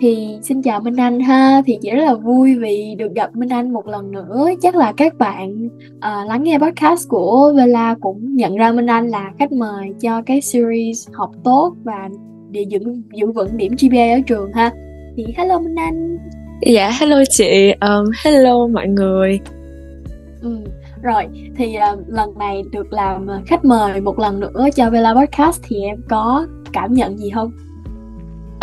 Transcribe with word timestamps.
thì 0.00 0.38
xin 0.42 0.62
chào 0.62 0.80
Minh 0.80 0.96
Anh 0.96 1.20
ha. 1.20 1.62
Thì 1.66 1.78
chị 1.82 1.90
rất 1.90 2.04
là 2.04 2.14
vui 2.14 2.54
vì 2.54 2.94
được 2.98 3.14
gặp 3.14 3.36
Minh 3.36 3.48
Anh 3.48 3.72
một 3.72 3.86
lần 3.86 4.10
nữa. 4.10 4.48
Chắc 4.62 4.76
là 4.76 4.92
các 4.96 5.18
bạn 5.18 5.66
uh, 5.96 6.28
lắng 6.28 6.42
nghe 6.42 6.58
podcast 6.58 7.08
của 7.08 7.52
Vela 7.56 7.94
cũng 8.00 8.36
nhận 8.36 8.56
ra 8.56 8.72
Minh 8.72 8.86
Anh 8.86 9.08
là 9.08 9.32
khách 9.38 9.52
mời 9.52 9.88
cho 10.00 10.22
cái 10.22 10.40
series 10.40 11.08
học 11.12 11.30
tốt 11.44 11.74
và 11.84 12.08
để 12.50 12.64
giữ 12.68 12.78
giữ 13.12 13.32
vững 13.32 13.56
điểm 13.56 13.72
GPA 13.82 14.14
ở 14.14 14.20
trường 14.26 14.52
ha. 14.52 14.70
Thì 15.16 15.24
hello 15.36 15.58
Minh 15.58 15.74
Anh. 15.74 16.18
Dạ 16.66 16.90
hello 17.00 17.18
chị. 17.30 17.72
Um, 17.80 18.10
hello 18.24 18.66
mọi 18.66 18.88
người. 18.88 19.40
Ừ. 20.42 20.56
rồi. 21.02 21.24
Thì 21.56 21.76
uh, 21.92 21.98
lần 22.08 22.38
này 22.38 22.62
được 22.72 22.92
làm 22.92 23.26
khách 23.46 23.64
mời 23.64 24.00
một 24.00 24.18
lần 24.18 24.40
nữa 24.40 24.66
cho 24.76 24.90
Vela 24.90 25.14
podcast 25.14 25.62
thì 25.68 25.76
em 25.80 25.96
có 26.08 26.46
cảm 26.72 26.92
nhận 26.92 27.18
gì 27.18 27.30
không 27.30 27.52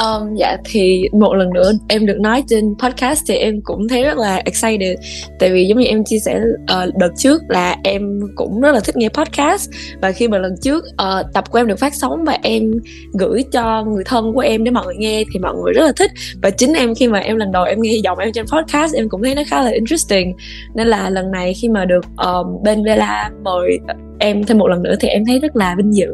Um, 0.04 0.36
dạ 0.36 0.58
thì 0.66 1.10
một 1.12 1.34
lần 1.34 1.54
nữa 1.54 1.72
em 1.88 2.06
được 2.06 2.20
nói 2.20 2.44
trên 2.48 2.76
podcast 2.84 3.24
thì 3.28 3.36
em 3.36 3.62
cũng 3.62 3.88
thấy 3.88 4.04
rất 4.04 4.18
là 4.18 4.42
excited. 4.46 4.98
Tại 5.40 5.52
vì 5.52 5.66
giống 5.66 5.78
như 5.78 5.86
em 5.86 6.04
chia 6.04 6.20
sẻ 6.20 6.42
uh, 6.62 6.96
đợt 6.96 7.10
trước 7.18 7.42
là 7.48 7.76
em 7.84 8.20
cũng 8.36 8.62
rất 8.62 8.72
là 8.72 8.80
thích 8.80 8.98
nghe 8.98 9.10
podcast. 9.10 9.70
Và 10.02 10.12
khi 10.12 10.28
mà 10.28 10.38
lần 10.38 10.56
trước 10.62 10.86
uh, 10.86 11.34
tập 11.34 11.52
của 11.52 11.58
em 11.58 11.68
được 11.68 11.80
phát 11.80 11.96
sóng 11.96 12.26
và 12.26 12.38
em 12.44 12.72
gửi 13.14 13.44
cho 13.52 13.86
người 13.86 14.04
thân 14.04 14.34
của 14.34 14.40
em 14.40 14.64
để 14.64 14.72
mọi 14.72 14.86
người 14.86 14.96
nghe 14.98 15.24
thì 15.34 15.40
mọi 15.40 15.56
người 15.56 15.74
rất 15.74 15.84
là 15.86 15.92
thích. 15.96 16.12
Và 16.42 16.50
chính 16.50 16.74
em 16.74 16.96
khi 16.96 17.08
mà 17.08 17.20
em 17.20 17.36
lần 17.36 17.52
đầu 17.52 17.64
em 17.64 17.82
nghe 17.82 17.94
giọng 18.04 18.18
em 18.18 18.32
trên 18.34 18.46
podcast 18.48 18.96
em 18.96 19.10
cũng 19.10 19.24
thấy 19.24 19.36
nó 19.36 19.42
khá 19.48 19.64
là 19.64 19.70
interesting. 19.70 20.34
Nên 20.76 20.88
là 20.88 21.10
lần 21.10 21.32
này 21.32 21.54
khi 21.54 21.70
mà 21.70 21.86
được 21.86 22.06
um, 22.18 22.64
bên 22.64 22.84
Vela 22.84 23.32
mời 23.44 23.80
em 24.20 24.44
thêm 24.44 24.58
một 24.58 24.68
lần 24.68 24.84
nữa 24.84 24.96
thì 25.00 25.08
em 25.08 25.26
thấy 25.26 25.40
rất 25.40 25.56
là 25.56 25.76
vinh 25.78 25.96
dự. 25.96 26.10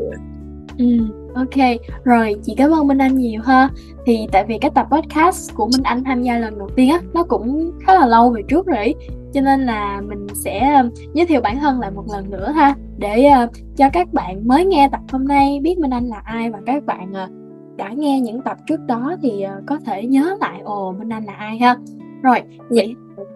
Ừ. 0.77 0.85
Ok, 1.35 1.79
rồi 2.03 2.35
chị 2.43 2.53
cảm 2.57 2.71
ơn 2.71 2.87
Minh 2.87 2.97
Anh 2.97 3.17
nhiều 3.17 3.41
ha. 3.41 3.69
Thì 4.05 4.27
tại 4.31 4.45
vì 4.47 4.57
cái 4.57 4.71
tập 4.75 4.87
podcast 4.91 5.53
của 5.55 5.65
Minh 5.65 5.83
Anh 5.83 6.03
tham 6.03 6.23
gia 6.23 6.39
lần 6.39 6.57
đầu 6.57 6.69
tiên 6.75 6.89
á 6.89 6.99
Nó 7.13 7.23
cũng 7.23 7.71
khá 7.85 7.93
là 7.93 8.05
lâu 8.05 8.31
về 8.31 8.41
trước 8.47 8.65
rồi 8.65 8.95
Cho 9.33 9.41
nên 9.41 9.65
là 9.65 10.01
mình 10.01 10.27
sẽ 10.33 10.73
um, 10.73 10.89
giới 11.13 11.25
thiệu 11.25 11.41
bản 11.41 11.59
thân 11.59 11.79
lại 11.79 11.91
một 11.91 12.05
lần 12.11 12.29
nữa 12.29 12.51
ha 12.55 12.75
Để 12.97 13.29
uh, 13.43 13.49
cho 13.77 13.89
các 13.93 14.13
bạn 14.13 14.47
mới 14.47 14.65
nghe 14.65 14.89
tập 14.91 15.01
hôm 15.11 15.27
nay 15.27 15.59
biết 15.63 15.77
Minh 15.77 15.93
Anh 15.93 16.07
là 16.07 16.21
ai 16.25 16.49
Và 16.49 16.59
các 16.65 16.85
bạn 16.85 17.11
uh, 17.11 17.29
đã 17.77 17.89
nghe 17.89 18.19
những 18.19 18.41
tập 18.41 18.57
trước 18.67 18.79
đó 18.87 19.15
thì 19.21 19.45
uh, 19.45 19.63
có 19.65 19.79
thể 19.85 20.05
nhớ 20.05 20.37
lại 20.41 20.61
Ồ 20.63 20.91
Minh 20.99 21.09
Anh 21.09 21.25
là 21.25 21.33
ai 21.33 21.57
ha. 21.57 21.75
Rồi, 22.23 22.41
vậy 22.69 22.95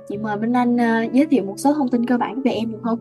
chị 0.09 0.17
mời 0.17 0.38
Minh 0.38 0.53
Anh 0.53 0.78
giới 1.13 1.25
thiệu 1.25 1.44
một 1.44 1.56
số 1.58 1.73
thông 1.73 1.89
tin 1.89 2.06
cơ 2.06 2.17
bản 2.17 2.41
về 2.41 2.52
em 2.52 2.72
được 2.72 2.80
không? 2.84 3.00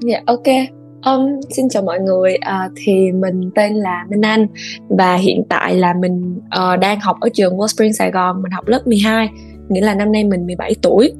Dạ, 0.00 0.14
yeah, 0.14 0.26
ok 0.26 0.77
Um, 1.06 1.40
xin 1.50 1.68
chào 1.68 1.82
mọi 1.82 2.00
người, 2.00 2.34
uh, 2.34 2.72
thì 2.76 3.12
mình 3.12 3.50
tên 3.54 3.74
là 3.74 4.06
Minh 4.10 4.22
Anh 4.22 4.46
và 4.88 5.14
hiện 5.14 5.42
tại 5.48 5.74
là 5.74 5.94
mình 5.94 6.36
uh, 6.36 6.80
đang 6.80 7.00
học 7.00 7.16
ở 7.20 7.28
trường 7.34 7.56
Wellspring 7.56 7.92
Sài 7.92 8.10
Gòn, 8.10 8.42
mình 8.42 8.52
học 8.52 8.66
lớp 8.66 8.86
12, 8.86 9.28
nghĩa 9.68 9.80
là 9.80 9.94
năm 9.94 10.12
nay 10.12 10.24
mình 10.24 10.46
17 10.46 10.74
tuổi. 10.82 11.12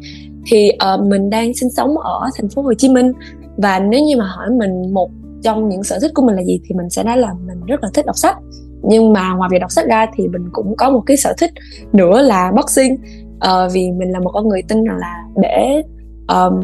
Thì 0.47 0.71
uh, 0.95 1.07
mình 1.07 1.31
đang 1.31 1.55
sinh 1.55 1.71
sống 1.71 1.99
ở 1.99 2.31
thành 2.37 2.49
phố 2.49 2.63
Hồ 2.63 2.75
Chí 2.75 2.89
Minh 2.89 3.13
và 3.57 3.79
nếu 3.79 4.05
như 4.05 4.17
mà 4.17 4.25
hỏi 4.25 4.51
mình 4.51 4.95
một 4.95 5.11
trong 5.43 5.69
những 5.69 5.85
sở 5.85 5.99
thích 6.01 6.11
của 6.15 6.27
mình 6.27 6.37
là 6.37 6.45
gì 6.45 6.61
thì 6.65 6.75
mình 6.75 6.91
sẽ 6.91 7.05
nói 7.05 7.19
là 7.19 7.35
mình 7.47 7.61
rất 7.67 7.83
là 7.83 7.91
thích 7.95 8.07
đọc 8.07 8.17
sách. 8.17 8.37
Nhưng 8.83 9.13
mà 9.13 9.35
ngoài 9.35 9.49
việc 9.53 9.59
đọc 9.59 9.71
sách 9.71 9.87
ra 9.87 10.07
thì 10.17 10.29
mình 10.29 10.49
cũng 10.53 10.77
có 10.77 10.91
một 10.91 11.03
cái 11.07 11.17
sở 11.17 11.33
thích 11.39 11.51
nữa 11.93 12.23
là 12.23 12.53
boxing 12.57 12.95
uh, 13.37 13.73
vì 13.73 13.91
mình 13.91 14.11
là 14.11 14.21
một 14.21 14.31
con 14.35 14.49
người 14.49 14.63
tin 14.69 14.85
rằng 14.85 14.97
là 14.97 15.25
để 15.37 15.83
um, 16.29 16.61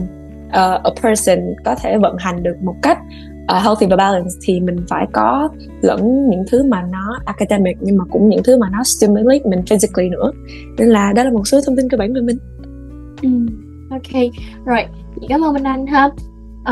uh, 0.54 0.82
a 0.82 0.90
person 1.02 1.38
có 1.64 1.74
thể 1.74 1.98
vận 1.98 2.16
hành 2.18 2.42
được 2.42 2.56
một 2.62 2.74
cách 2.82 2.98
uh, 3.56 3.62
healthy 3.62 3.86
và 3.86 3.96
balance 3.96 4.30
thì 4.42 4.60
mình 4.60 4.76
phải 4.88 5.06
có 5.12 5.48
lẫn 5.82 6.30
những 6.30 6.44
thứ 6.50 6.62
mà 6.62 6.82
nó 6.92 7.18
academic 7.24 7.76
nhưng 7.80 7.96
mà 7.96 8.04
cũng 8.10 8.28
những 8.28 8.42
thứ 8.44 8.58
mà 8.58 8.70
nó 8.72 8.84
stimulate 8.84 9.44
mình 9.44 9.62
physically 9.66 10.08
nữa. 10.08 10.32
Nên 10.78 10.88
là 10.88 11.12
đó 11.12 11.24
là 11.24 11.30
một 11.30 11.48
số 11.48 11.60
thông 11.66 11.76
tin 11.76 11.88
cơ 11.88 11.96
bản 11.96 12.12
về 12.12 12.20
mình. 12.20 12.38
Ừ, 13.22 13.28
ok. 13.90 14.22
Rồi 14.64 14.84
cảm 15.28 15.44
ơn 15.44 15.54
Minh 15.54 15.64
Anh 15.64 15.86
ha. 15.86 16.10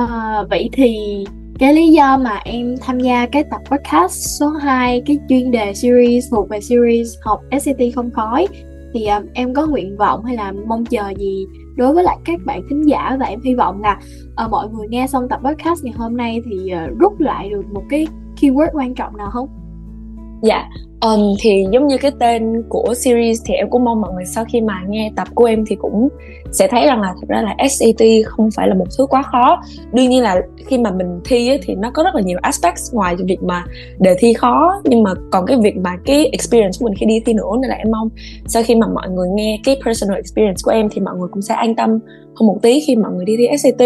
Uh, 0.02 0.50
vậy 0.50 0.70
thì 0.72 0.96
cái 1.58 1.74
lý 1.74 1.88
do 1.88 2.18
mà 2.18 2.40
em 2.44 2.74
tham 2.80 3.00
gia 3.00 3.26
cái 3.26 3.44
tập 3.50 3.60
podcast 3.70 4.12
số 4.40 4.48
2 4.48 5.02
cái 5.06 5.18
chuyên 5.28 5.50
đề 5.50 5.74
series 5.74 6.30
thuộc 6.30 6.48
về 6.48 6.60
series 6.60 7.08
học 7.22 7.40
SCT 7.60 7.80
không 7.94 8.10
khói 8.10 8.46
thì 8.94 9.06
um, 9.06 9.26
em 9.32 9.54
có 9.54 9.66
nguyện 9.66 9.96
vọng 9.96 10.24
hay 10.24 10.36
là 10.36 10.52
mong 10.66 10.84
chờ 10.84 11.12
gì 11.18 11.46
đối 11.76 11.94
với 11.94 12.04
lại 12.04 12.18
các 12.24 12.40
bạn 12.44 12.62
thính 12.68 12.88
giả 12.88 13.16
và 13.20 13.26
em 13.26 13.40
hy 13.40 13.54
vọng 13.54 13.82
là 13.82 14.00
uh, 14.44 14.50
mọi 14.50 14.68
người 14.68 14.88
nghe 14.88 15.06
xong 15.06 15.28
tập 15.28 15.40
podcast 15.44 15.84
ngày 15.84 15.94
hôm 15.96 16.16
nay 16.16 16.42
thì 16.44 16.72
uh, 16.74 16.98
rút 16.98 17.20
lại 17.20 17.50
được 17.50 17.62
một 17.72 17.82
cái 17.88 18.06
keyword 18.40 18.68
quan 18.72 18.94
trọng 18.94 19.16
nào 19.16 19.30
không? 19.30 19.61
Dạ, 20.42 20.68
um, 21.00 21.20
thì 21.40 21.66
giống 21.72 21.86
như 21.86 21.98
cái 21.98 22.12
tên 22.20 22.62
của 22.68 22.94
series 22.96 23.42
thì 23.44 23.54
em 23.54 23.70
cũng 23.70 23.84
mong 23.84 24.00
mọi 24.00 24.12
người 24.14 24.24
sau 24.24 24.44
khi 24.52 24.60
mà 24.60 24.82
nghe 24.88 25.12
tập 25.16 25.28
của 25.34 25.44
em 25.44 25.64
thì 25.66 25.76
cũng 25.76 26.08
sẽ 26.52 26.68
thấy 26.68 26.86
rằng 26.86 27.00
là 27.00 27.14
thật 27.20 27.26
ra 27.28 27.42
là 27.42 27.68
SAT 27.68 28.06
không 28.24 28.50
phải 28.56 28.68
là 28.68 28.74
một 28.74 28.84
thứ 28.98 29.06
quá 29.06 29.22
khó. 29.22 29.62
Đương 29.92 30.08
nhiên 30.08 30.22
là 30.22 30.40
khi 30.66 30.78
mà 30.78 30.90
mình 30.90 31.20
thi 31.24 31.48
ấy, 31.48 31.60
thì 31.62 31.74
nó 31.74 31.90
có 31.94 32.02
rất 32.02 32.14
là 32.14 32.22
nhiều 32.22 32.38
aspects 32.42 32.94
ngoài 32.94 33.16
việc 33.26 33.42
mà 33.42 33.64
đề 33.98 34.16
thi 34.18 34.32
khó 34.32 34.80
nhưng 34.84 35.02
mà 35.02 35.10
còn 35.30 35.46
cái 35.46 35.56
việc 35.62 35.76
mà 35.76 35.96
cái 36.04 36.26
experience 36.26 36.76
của 36.80 36.84
mình 36.84 36.94
khi 36.94 37.06
đi 37.06 37.20
thi 37.26 37.32
nữa 37.32 37.50
nên 37.62 37.68
là 37.68 37.76
em 37.76 37.90
mong 37.90 38.08
sau 38.46 38.62
khi 38.62 38.74
mà 38.74 38.86
mọi 38.86 39.08
người 39.08 39.28
nghe 39.34 39.60
cái 39.64 39.80
personal 39.84 40.16
experience 40.16 40.60
của 40.64 40.70
em 40.70 40.88
thì 40.90 41.00
mọi 41.00 41.14
người 41.16 41.28
cũng 41.32 41.42
sẽ 41.42 41.54
an 41.54 41.74
tâm 41.74 41.90
hơn 42.34 42.46
một 42.46 42.58
tí 42.62 42.80
khi 42.80 42.96
mọi 42.96 43.12
người 43.12 43.24
đi 43.24 43.36
thi 43.36 43.56
SAT 43.58 43.82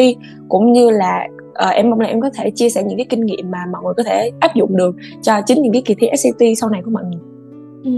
cũng 0.49 0.73
như 0.73 0.91
là 0.91 1.27
uh, 1.65 1.75
em 1.75 1.91
mong 1.91 2.00
là 2.00 2.09
em 2.09 2.21
có 2.21 2.31
thể 2.34 2.50
chia 2.50 2.69
sẻ 2.69 2.83
những 2.83 2.99
cái 2.99 3.06
kinh 3.09 3.27
nghiệm 3.27 3.50
mà 3.50 3.59
mọi 3.72 3.83
người 3.84 3.94
có 3.97 4.03
thể 4.03 4.31
áp 4.41 4.55
dụng 4.55 4.77
được 4.77 4.97
cho 5.22 5.41
chính 5.47 5.62
những 5.62 5.72
cái 5.72 5.83
kỳ 5.83 5.94
thi 5.94 6.09
SAT 6.17 6.43
sau 6.61 6.71
này 6.71 6.83
của 6.84 6.91
mọi 6.91 7.03
người. 7.05 7.21
Ừ, 7.84 7.93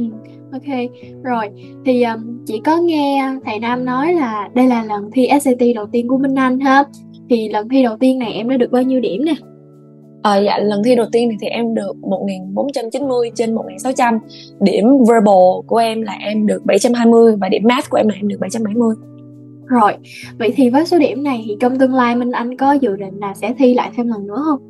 ok. 0.53 0.91
Rồi 1.23 1.49
thì 1.85 2.03
um, 2.03 2.45
chị 2.47 2.61
có 2.65 2.77
nghe 2.77 3.31
thầy 3.45 3.59
Nam 3.59 3.85
nói 3.85 4.15
là 4.15 4.49
đây 4.55 4.67
là 4.67 4.85
lần 4.85 5.11
thi 5.13 5.29
SAT 5.41 5.59
đầu 5.75 5.87
tiên 5.93 6.09
của 6.09 6.19
Minh 6.19 6.35
Anh 6.35 6.61
ha? 6.61 6.85
Thì 7.31 7.49
lần 7.49 7.69
thi 7.69 7.83
đầu 7.83 7.97
tiên 7.97 8.19
này 8.19 8.33
em 8.33 8.49
đã 8.49 8.57
được 8.57 8.73
bao 8.73 8.83
nhiêu 8.83 9.01
điểm 9.01 9.25
nè? 9.25 9.35
Ờ, 10.23 10.43
dạ 10.45 10.59
lần 10.59 10.83
thi 10.85 10.95
đầu 10.95 11.07
tiên 11.13 11.31
thì 11.41 11.47
em 11.47 11.75
được 11.75 11.97
1490 11.97 13.31
trên 13.35 13.55
1600 13.55 14.19
Điểm 14.61 14.85
verbal 14.99 15.67
của 15.67 15.77
em 15.77 16.03
là 16.03 16.13
em 16.13 16.47
được 16.47 16.65
720 16.65 17.37
Và 17.37 17.49
điểm 17.49 17.63
math 17.65 17.91
của 17.91 17.97
em 17.97 18.09
là 18.09 18.15
em 18.15 18.29
được 18.29 18.37
770 18.41 18.95
rồi, 19.69 19.93
vậy 20.39 20.53
thì 20.56 20.71
với 20.71 20.87
số 20.87 20.99
điểm 20.99 21.23
này 21.23 21.45
thì 21.47 21.56
trong 21.61 21.79
tương 21.79 21.95
lai 21.95 22.17
Minh 22.17 22.31
Anh 22.31 22.56
có 22.56 22.73
dự 22.73 22.97
định 22.97 23.19
là 23.21 23.34
sẽ 23.34 23.55
thi 23.59 23.75
lại 23.75 23.91
thêm 23.97 24.09
lần 24.09 24.27
nữa 24.27 24.43
không? 24.45 24.61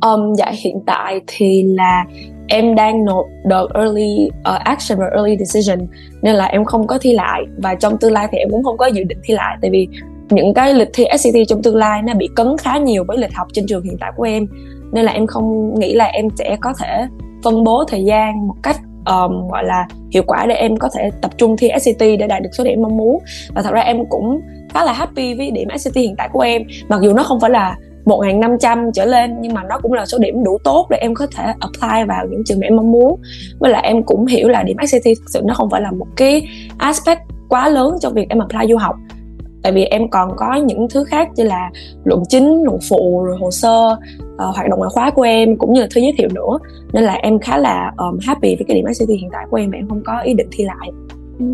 Um, 0.00 0.34
dạ 0.34 0.52
hiện 0.64 0.80
tại 0.86 1.20
thì 1.26 1.62
là 1.62 2.04
em 2.48 2.74
đang 2.74 3.04
nộp 3.04 3.26
đợt 3.44 3.66
early 3.74 4.28
uh, 4.28 4.60
action 4.64 4.98
và 4.98 5.06
early 5.16 5.36
decision 5.44 5.86
nên 6.22 6.34
là 6.34 6.44
em 6.44 6.64
không 6.64 6.86
có 6.86 6.98
thi 6.98 7.12
lại 7.12 7.42
và 7.56 7.74
trong 7.74 7.98
tương 7.98 8.12
lai 8.12 8.28
thì 8.32 8.38
em 8.38 8.48
cũng 8.50 8.64
không 8.64 8.76
có 8.76 8.86
dự 8.86 9.04
định 9.04 9.18
thi 9.24 9.34
lại 9.34 9.56
tại 9.62 9.70
vì 9.70 9.88
những 10.30 10.54
cái 10.54 10.74
lịch 10.74 10.88
thi 10.92 11.04
SCT 11.18 11.36
trong 11.48 11.62
tương 11.62 11.76
lai 11.76 12.02
nó 12.02 12.14
bị 12.14 12.28
cấn 12.36 12.56
khá 12.58 12.78
nhiều 12.78 13.04
với 13.08 13.18
lịch 13.18 13.34
học 13.34 13.46
trên 13.52 13.66
trường 13.66 13.82
hiện 13.82 13.96
tại 14.00 14.12
của 14.16 14.24
em 14.24 14.46
nên 14.92 15.04
là 15.04 15.12
em 15.12 15.26
không 15.26 15.78
nghĩ 15.80 15.94
là 15.94 16.04
em 16.04 16.28
sẽ 16.38 16.56
có 16.60 16.72
thể 16.78 17.06
phân 17.44 17.64
bố 17.64 17.84
thời 17.88 18.04
gian 18.04 18.48
một 18.48 18.54
cách 18.62 18.76
um, 19.06 19.48
gọi 19.48 19.64
là 19.64 19.88
hiệu 20.10 20.22
quả 20.26 20.46
để 20.48 20.54
em 20.54 20.76
có 20.76 20.88
thể 20.94 21.10
tập 21.20 21.30
trung 21.38 21.56
thi 21.56 21.70
SCT 21.80 22.00
để 22.00 22.26
đạt 22.28 22.42
được 22.42 22.50
số 22.52 22.64
điểm 22.64 22.82
mong 22.82 22.96
muốn. 22.96 23.18
Và 23.54 23.62
thật 23.62 23.72
ra 23.72 23.80
em 23.80 24.06
cũng 24.08 24.40
khá 24.74 24.84
là 24.84 24.92
happy 24.92 25.34
với 25.34 25.50
điểm 25.50 25.68
SCT 25.78 25.96
hiện 25.96 26.14
tại 26.18 26.28
của 26.32 26.40
em. 26.40 26.62
Mặc 26.88 27.00
dù 27.02 27.12
nó 27.12 27.22
không 27.22 27.40
phải 27.40 27.50
là 27.50 27.76
1.500 28.04 28.90
trở 28.92 29.04
lên 29.04 29.36
nhưng 29.40 29.54
mà 29.54 29.62
nó 29.68 29.78
cũng 29.82 29.92
là 29.92 30.06
số 30.06 30.18
điểm 30.18 30.44
đủ 30.44 30.58
tốt 30.64 30.86
để 30.90 30.96
em 31.00 31.14
có 31.14 31.26
thể 31.36 31.44
apply 31.44 32.04
vào 32.08 32.26
những 32.30 32.42
trường 32.44 32.60
mà 32.60 32.66
em 32.66 32.76
mong 32.76 32.92
muốn. 32.92 33.20
Với 33.58 33.70
lại 33.70 33.82
em 33.84 34.02
cũng 34.02 34.26
hiểu 34.26 34.48
là 34.48 34.62
điểm 34.62 34.76
SCT 34.86 35.04
thực 35.04 35.30
sự 35.32 35.40
nó 35.44 35.54
không 35.54 35.70
phải 35.70 35.80
là 35.80 35.90
một 35.90 36.06
cái 36.16 36.48
aspect 36.78 37.20
quá 37.48 37.68
lớn 37.68 37.96
trong 38.00 38.14
việc 38.14 38.26
em 38.28 38.38
apply 38.38 38.66
du 38.68 38.76
học 38.76 38.96
tại 39.66 39.72
vì 39.72 39.84
em 39.84 40.08
còn 40.08 40.30
có 40.36 40.54
những 40.54 40.86
thứ 40.90 41.04
khác 41.04 41.28
như 41.36 41.44
là 41.44 41.70
luận 42.04 42.22
chính 42.28 42.62
luận 42.64 42.78
phụ 42.88 43.24
rồi 43.24 43.36
hồ 43.40 43.50
sơ 43.50 43.88
uh, 43.88 44.54
hoạt 44.54 44.68
động 44.70 44.78
ngoại 44.78 44.90
khóa 44.94 45.10
của 45.10 45.22
em 45.22 45.56
cũng 45.56 45.72
như 45.72 45.80
là 45.80 45.86
thư 45.94 46.00
giới 46.00 46.12
thiệu 46.18 46.28
nữa. 46.34 46.58
Nên 46.92 47.04
là 47.04 47.12
em 47.12 47.38
khá 47.38 47.58
là 47.58 47.92
um, 47.96 48.18
happy 48.22 48.56
với 48.56 48.64
cái 48.68 48.74
điểm 48.74 48.84
ICT 48.86 49.08
hiện 49.08 49.28
tại 49.32 49.44
của 49.50 49.56
em 49.56 49.70
và 49.70 49.78
em 49.78 49.88
không 49.88 50.02
có 50.04 50.20
ý 50.20 50.34
định 50.34 50.46
thi 50.52 50.64
lại. 50.64 50.90
Ừ, 51.38 51.44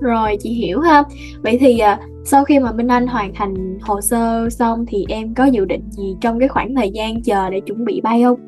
rồi 0.00 0.36
chị 0.40 0.50
hiểu 0.50 0.80
ha. 0.80 1.02
Vậy 1.42 1.58
thì 1.60 1.80
uh, 1.92 1.98
sau 2.24 2.44
khi 2.44 2.58
mà 2.58 2.72
Minh 2.72 2.88
Anh 2.88 3.06
hoàn 3.06 3.34
thành 3.34 3.78
hồ 3.80 4.00
sơ 4.00 4.50
xong 4.50 4.84
thì 4.88 5.04
em 5.08 5.34
có 5.34 5.44
dự 5.44 5.64
định 5.64 5.82
gì 5.90 6.16
trong 6.20 6.38
cái 6.38 6.48
khoảng 6.48 6.74
thời 6.74 6.90
gian 6.90 7.22
chờ 7.22 7.50
để 7.50 7.60
chuẩn 7.60 7.84
bị 7.84 8.00
bay 8.00 8.22
không? 8.22 8.38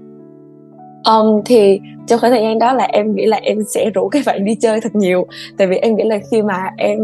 Um, 1.04 1.42
thì 1.44 1.80
trong 2.06 2.20
khoảng 2.20 2.32
thời 2.32 2.42
gian 2.42 2.58
đó 2.58 2.72
là 2.72 2.84
em 2.84 3.14
nghĩ 3.14 3.26
là 3.26 3.36
em 3.36 3.58
sẽ 3.74 3.90
rủ 3.90 4.08
các 4.08 4.22
bạn 4.26 4.44
đi 4.44 4.54
chơi 4.54 4.80
thật 4.80 4.94
nhiều. 4.94 5.26
Tại 5.58 5.66
vì 5.66 5.76
em 5.76 5.96
nghĩ 5.96 6.04
là 6.04 6.18
khi 6.30 6.42
mà 6.42 6.70
em 6.76 6.98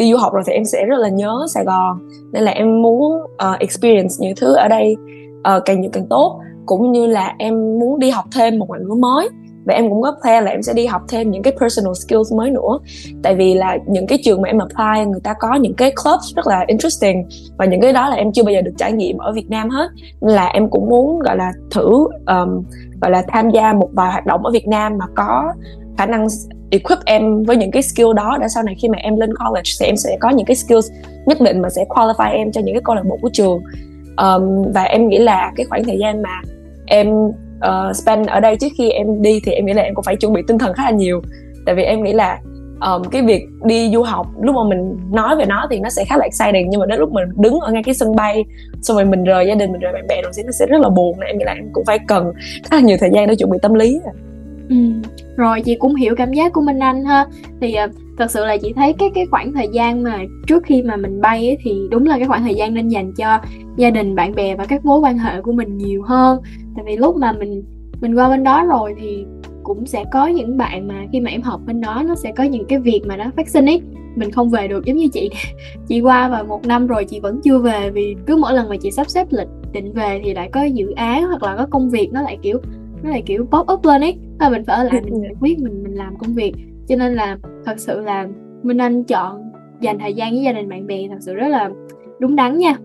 đi 0.00 0.12
du 0.12 0.16
học 0.16 0.32
rồi 0.32 0.42
thì 0.46 0.52
em 0.52 0.64
sẽ 0.64 0.84
rất 0.84 0.96
là 0.98 1.08
nhớ 1.08 1.46
Sài 1.48 1.64
Gòn. 1.64 1.98
Nên 2.32 2.42
là 2.42 2.50
em 2.50 2.82
muốn 2.82 3.12
uh, 3.22 3.58
experience 3.58 4.14
những 4.18 4.34
thứ 4.40 4.54
ở 4.54 4.68
đây 4.68 4.96
uh, 5.38 5.62
càng 5.64 5.80
nhiều 5.80 5.90
càng 5.92 6.06
tốt. 6.10 6.40
Cũng 6.66 6.92
như 6.92 7.06
là 7.06 7.34
em 7.38 7.78
muốn 7.78 7.98
đi 7.98 8.10
học 8.10 8.24
thêm 8.34 8.58
một 8.58 8.68
ngoại 8.68 8.80
ngữ 8.80 8.94
mới. 8.94 9.28
Và 9.66 9.74
em 9.74 9.88
cũng 9.90 10.02
có 10.02 10.16
plan 10.22 10.44
là 10.44 10.50
em 10.50 10.62
sẽ 10.62 10.72
đi 10.72 10.86
học 10.86 11.02
thêm 11.08 11.30
những 11.30 11.42
cái 11.42 11.52
personal 11.60 11.92
skills 11.94 12.32
mới 12.32 12.50
nữa. 12.50 12.78
Tại 13.22 13.34
vì 13.34 13.54
là 13.54 13.78
những 13.86 14.06
cái 14.06 14.18
trường 14.24 14.42
mà 14.42 14.48
em 14.48 14.58
apply 14.58 15.10
người 15.10 15.20
ta 15.20 15.34
có 15.40 15.54
những 15.54 15.74
cái 15.74 15.92
clubs 16.02 16.36
rất 16.36 16.46
là 16.46 16.64
interesting. 16.66 17.28
Và 17.58 17.64
những 17.64 17.80
cái 17.80 17.92
đó 17.92 18.08
là 18.08 18.16
em 18.16 18.32
chưa 18.32 18.42
bao 18.42 18.52
giờ 18.52 18.60
được 18.60 18.74
trải 18.78 18.92
nghiệm 18.92 19.18
ở 19.18 19.32
Việt 19.32 19.50
Nam 19.50 19.70
hết. 19.70 19.90
Nên 20.20 20.34
là 20.34 20.46
em 20.46 20.70
cũng 20.70 20.88
muốn 20.88 21.18
gọi 21.18 21.36
là 21.36 21.52
thử 21.70 21.90
um, 22.26 22.64
gọi 23.00 23.10
là 23.10 23.22
tham 23.28 23.50
gia 23.50 23.72
một 23.72 23.88
vài 23.92 24.12
hoạt 24.12 24.26
động 24.26 24.46
ở 24.46 24.52
Việt 24.52 24.68
Nam 24.68 24.98
mà 24.98 25.04
có 25.16 25.52
khả 25.98 26.06
năng 26.06 26.26
equip 26.70 26.98
em 27.04 27.42
với 27.42 27.56
những 27.56 27.70
cái 27.70 27.82
skill 27.82 28.14
đó 28.16 28.38
để 28.40 28.48
sau 28.48 28.62
này 28.62 28.74
khi 28.82 28.88
mà 28.88 28.98
em 28.98 29.16
lên 29.16 29.30
college 29.36 29.70
thì 29.80 29.86
em 29.86 29.96
sẽ 29.96 30.16
có 30.20 30.30
những 30.30 30.46
cái 30.46 30.56
skills 30.56 30.90
nhất 31.26 31.40
định 31.40 31.62
mà 31.62 31.70
sẽ 31.70 31.84
qualify 31.88 32.32
em 32.32 32.52
cho 32.52 32.60
những 32.60 32.74
cái 32.74 32.82
câu 32.84 32.94
lạc 32.94 33.04
bộ 33.08 33.18
của 33.22 33.30
trường. 33.32 33.62
Um, 34.16 34.72
và 34.74 34.82
em 34.82 35.08
nghĩ 35.08 35.18
là 35.18 35.52
cái 35.56 35.66
khoảng 35.66 35.84
thời 35.84 35.98
gian 35.98 36.22
mà 36.22 36.40
em 36.86 37.08
uh, 37.66 37.96
spend 37.96 38.28
ở 38.28 38.40
đây 38.40 38.56
trước 38.56 38.68
khi 38.78 38.90
em 38.90 39.22
đi 39.22 39.40
thì 39.44 39.52
em 39.52 39.66
nghĩ 39.66 39.72
là 39.72 39.82
em 39.82 39.94
cũng 39.94 40.04
phải 40.04 40.16
chuẩn 40.16 40.32
bị 40.32 40.42
tinh 40.48 40.58
thần 40.58 40.74
khá 40.74 40.84
là 40.84 40.90
nhiều. 40.90 41.22
Tại 41.66 41.74
vì 41.74 41.82
em 41.82 42.02
nghĩ 42.02 42.12
là 42.12 42.38
um, 42.80 43.02
cái 43.10 43.22
việc 43.22 43.46
đi 43.64 43.90
du 43.92 44.02
học 44.02 44.26
lúc 44.42 44.54
mà 44.54 44.64
mình 44.64 44.96
nói 45.12 45.36
về 45.36 45.44
nó 45.44 45.66
thì 45.70 45.80
nó 45.80 45.90
sẽ 45.90 46.04
khá 46.04 46.16
là 46.16 46.24
exciting 46.24 46.70
nhưng 46.70 46.80
mà 46.80 46.86
đến 46.86 46.98
lúc 47.00 47.12
mình 47.12 47.24
đứng 47.36 47.60
ở 47.60 47.72
ngay 47.72 47.82
cái 47.82 47.94
sân 47.94 48.16
bay 48.16 48.44
xong 48.82 48.96
rồi 48.96 49.04
mình 49.04 49.24
rời 49.24 49.46
gia 49.46 49.54
đình 49.54 49.72
mình 49.72 49.80
rời 49.80 49.92
bạn 49.92 50.06
bè 50.08 50.22
rồi 50.22 50.32
thì 50.36 50.42
nó 50.42 50.52
sẽ 50.52 50.66
rất 50.66 50.80
là 50.80 50.88
buồn. 50.88 51.20
Nên 51.20 51.26
em 51.26 51.38
nghĩ 51.38 51.44
là 51.44 51.52
em 51.52 51.68
cũng 51.72 51.84
phải 51.84 51.98
cần 52.08 52.32
khá 52.70 52.76
là 52.76 52.82
nhiều 52.82 52.96
thời 53.00 53.10
gian 53.14 53.26
để 53.26 53.34
chuẩn 53.34 53.50
bị 53.50 53.58
tâm 53.62 53.74
lý 53.74 54.00
ừ. 54.70 54.76
rồi 55.36 55.60
chị 55.60 55.74
cũng 55.74 55.94
hiểu 55.94 56.14
cảm 56.16 56.32
giác 56.32 56.52
của 56.52 56.60
Minh 56.60 56.78
Anh 56.78 57.04
ha. 57.04 57.26
Thì 57.60 57.76
uh, 57.84 57.90
thật 58.18 58.30
sự 58.30 58.44
là 58.44 58.56
chị 58.56 58.72
thấy 58.72 58.92
cái 58.92 59.10
cái 59.14 59.26
khoảng 59.26 59.52
thời 59.52 59.68
gian 59.72 60.02
mà 60.02 60.18
trước 60.46 60.62
khi 60.66 60.82
mà 60.82 60.96
mình 60.96 61.20
bay 61.20 61.46
ấy, 61.46 61.58
thì 61.62 61.72
đúng 61.90 62.06
là 62.06 62.18
cái 62.18 62.28
khoảng 62.28 62.42
thời 62.42 62.54
gian 62.54 62.74
nên 62.74 62.88
dành 62.88 63.12
cho 63.16 63.38
gia 63.76 63.90
đình 63.90 64.14
bạn 64.14 64.34
bè 64.34 64.56
và 64.56 64.66
các 64.66 64.84
mối 64.84 65.00
quan 65.00 65.18
hệ 65.18 65.40
của 65.40 65.52
mình 65.52 65.78
nhiều 65.78 66.02
hơn. 66.02 66.40
Tại 66.76 66.84
vì 66.86 66.96
lúc 66.96 67.16
mà 67.16 67.32
mình 67.32 67.62
mình 68.00 68.14
qua 68.14 68.28
bên 68.28 68.44
đó 68.44 68.64
rồi 68.64 68.94
thì 69.00 69.24
cũng 69.62 69.86
sẽ 69.86 70.04
có 70.12 70.26
những 70.26 70.56
bạn 70.56 70.88
mà 70.88 70.94
khi 71.12 71.20
mà 71.20 71.30
em 71.30 71.42
học 71.42 71.60
bên 71.66 71.80
đó 71.80 72.02
nó 72.06 72.14
sẽ 72.14 72.32
có 72.36 72.44
những 72.44 72.64
cái 72.64 72.78
việc 72.78 73.00
mà 73.06 73.16
nó 73.16 73.24
phát 73.36 73.48
sinh 73.48 73.66
ấy. 73.66 73.82
Mình 74.16 74.30
không 74.30 74.50
về 74.50 74.68
được 74.68 74.84
giống 74.84 74.96
như 74.96 75.08
chị. 75.08 75.30
Chị 75.88 76.00
qua 76.00 76.28
và 76.28 76.42
một 76.42 76.66
năm 76.66 76.86
rồi 76.86 77.04
chị 77.04 77.20
vẫn 77.20 77.40
chưa 77.44 77.58
về 77.58 77.90
vì 77.90 78.16
cứ 78.26 78.36
mỗi 78.36 78.52
lần 78.52 78.68
mà 78.68 78.76
chị 78.82 78.90
sắp 78.90 79.10
xếp 79.10 79.26
lịch 79.30 79.48
định 79.72 79.92
về 79.92 80.20
thì 80.24 80.34
lại 80.34 80.48
có 80.52 80.62
dự 80.62 80.90
án 80.90 81.24
hoặc 81.24 81.42
là 81.42 81.56
có 81.56 81.66
công 81.70 81.90
việc 81.90 82.12
nó 82.12 82.22
lại 82.22 82.38
kiểu 82.42 82.60
nó 83.02 83.10
lại 83.10 83.22
kiểu 83.26 83.44
pop 83.44 83.72
up 83.72 83.84
lên 83.84 84.00
ấy 84.00 84.18
và 84.38 84.48
mình 84.48 84.64
phải 84.64 84.76
ở 84.76 84.84
lại 84.84 85.00
mình 85.04 85.22
giải 85.22 85.34
quyết 85.40 85.58
mình 85.58 85.82
mình 85.82 85.94
làm 85.94 86.18
công 86.18 86.34
việc. 86.34 86.52
Cho 86.88 86.96
nên 86.96 87.14
là 87.14 87.38
thật 87.64 87.74
sự 87.78 88.00
là 88.00 88.28
Minh 88.62 88.78
Anh 88.78 89.04
chọn 89.04 89.52
dành 89.80 89.98
thời 89.98 90.14
gian 90.14 90.30
với 90.30 90.42
gia 90.42 90.52
đình 90.52 90.68
bạn 90.68 90.86
bè 90.86 91.08
thật 91.08 91.18
sự 91.20 91.34
rất 91.34 91.48
là 91.48 91.70
đúng 92.18 92.36
đắn 92.36 92.58
nha. 92.58 92.76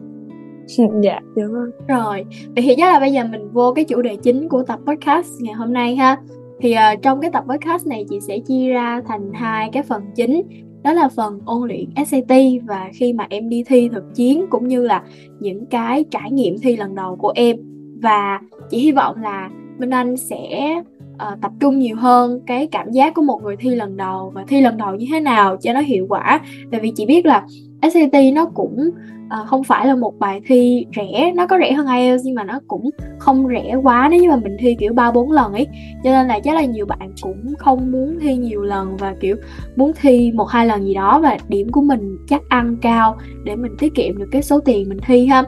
Dạ 1.01 1.19
đúng 1.35 1.53
rồi. 1.53 1.71
Rồi 1.87 2.25
vậy 2.55 2.63
thì 2.63 2.75
chắc 2.77 2.93
là 2.93 2.99
bây 2.99 3.13
giờ 3.13 3.23
mình 3.31 3.51
vô 3.51 3.73
cái 3.73 3.85
chủ 3.85 4.01
đề 4.01 4.15
chính 4.15 4.49
của 4.49 4.63
tập 4.63 4.79
podcast 4.85 5.41
ngày 5.41 5.53
hôm 5.53 5.73
nay 5.73 5.95
ha. 5.95 6.17
Thì 6.59 6.75
uh, 6.93 7.01
trong 7.01 7.21
cái 7.21 7.31
tập 7.31 7.43
podcast 7.47 7.87
này 7.87 8.05
chị 8.09 8.19
sẽ 8.19 8.39
chia 8.39 8.69
ra 8.69 9.01
thành 9.07 9.31
hai 9.33 9.69
cái 9.73 9.83
phần 9.83 10.03
chính. 10.15 10.41
Đó 10.83 10.93
là 10.93 11.09
phần 11.15 11.39
ôn 11.45 11.67
luyện 11.67 12.05
SAT 12.05 12.37
và 12.67 12.89
khi 12.93 13.13
mà 13.13 13.27
em 13.29 13.49
đi 13.49 13.63
thi 13.63 13.89
thực 13.89 14.03
chiến 14.15 14.45
cũng 14.49 14.67
như 14.67 14.83
là 14.83 15.03
những 15.39 15.65
cái 15.65 16.05
trải 16.11 16.31
nghiệm 16.31 16.55
thi 16.61 16.77
lần 16.77 16.95
đầu 16.95 17.15
của 17.15 17.31
em. 17.35 17.57
Và 18.01 18.39
chị 18.69 18.77
hy 18.77 18.91
vọng 18.91 19.21
là 19.21 19.49
Minh 19.77 19.89
Anh 19.89 20.17
sẽ 20.17 20.75
uh, 21.13 21.41
tập 21.41 21.51
trung 21.59 21.79
nhiều 21.79 21.95
hơn 21.95 22.39
cái 22.47 22.67
cảm 22.67 22.91
giác 22.91 23.13
của 23.13 23.21
một 23.21 23.43
người 23.43 23.55
thi 23.55 23.69
lần 23.69 23.97
đầu 23.97 24.31
và 24.35 24.43
thi 24.47 24.61
lần 24.61 24.77
đầu 24.77 24.95
như 24.95 25.05
thế 25.11 25.19
nào 25.19 25.57
cho 25.57 25.73
nó 25.73 25.79
hiệu 25.79 26.05
quả. 26.09 26.41
Tại 26.71 26.81
vì 26.81 26.91
chị 26.95 27.05
biết 27.05 27.25
là 27.25 27.45
SAT 27.81 28.33
nó 28.33 28.45
cũng 28.45 28.89
uh, 29.25 29.47
không 29.47 29.63
phải 29.63 29.87
là 29.87 29.95
một 29.95 30.19
bài 30.19 30.41
thi 30.45 30.85
rẻ 30.95 31.31
nó 31.35 31.47
có 31.47 31.57
rẻ 31.59 31.71
hơn 31.71 31.87
IELTS 31.87 32.25
nhưng 32.25 32.35
mà 32.35 32.43
nó 32.43 32.59
cũng 32.67 32.89
không 33.19 33.47
rẻ 33.47 33.75
quá 33.83 34.07
nếu 34.11 34.21
như 34.21 34.29
mà 34.29 34.35
mình 34.35 34.57
thi 34.59 34.75
kiểu 34.79 34.93
ba 34.93 35.11
bốn 35.11 35.31
lần 35.31 35.53
ấy. 35.53 35.67
Cho 36.03 36.11
nên 36.11 36.27
là 36.27 36.39
chắc 36.39 36.55
là 36.55 36.65
nhiều 36.65 36.85
bạn 36.85 37.13
cũng 37.21 37.53
không 37.59 37.91
muốn 37.91 38.19
thi 38.19 38.35
nhiều 38.35 38.63
lần 38.63 38.97
và 38.97 39.15
kiểu 39.19 39.35
muốn 39.75 39.91
thi 40.01 40.31
một 40.31 40.45
hai 40.49 40.65
lần 40.65 40.85
gì 40.85 40.93
đó 40.93 41.19
và 41.23 41.37
điểm 41.49 41.71
của 41.71 41.81
mình 41.81 42.17
chắc 42.27 42.41
ăn 42.49 42.77
cao 42.81 43.17
để 43.43 43.55
mình 43.55 43.71
tiết 43.79 43.95
kiệm 43.95 44.17
được 44.17 44.27
cái 44.31 44.43
số 44.43 44.59
tiền 44.59 44.89
mình 44.89 44.99
thi 45.05 45.25
ha. 45.25 45.43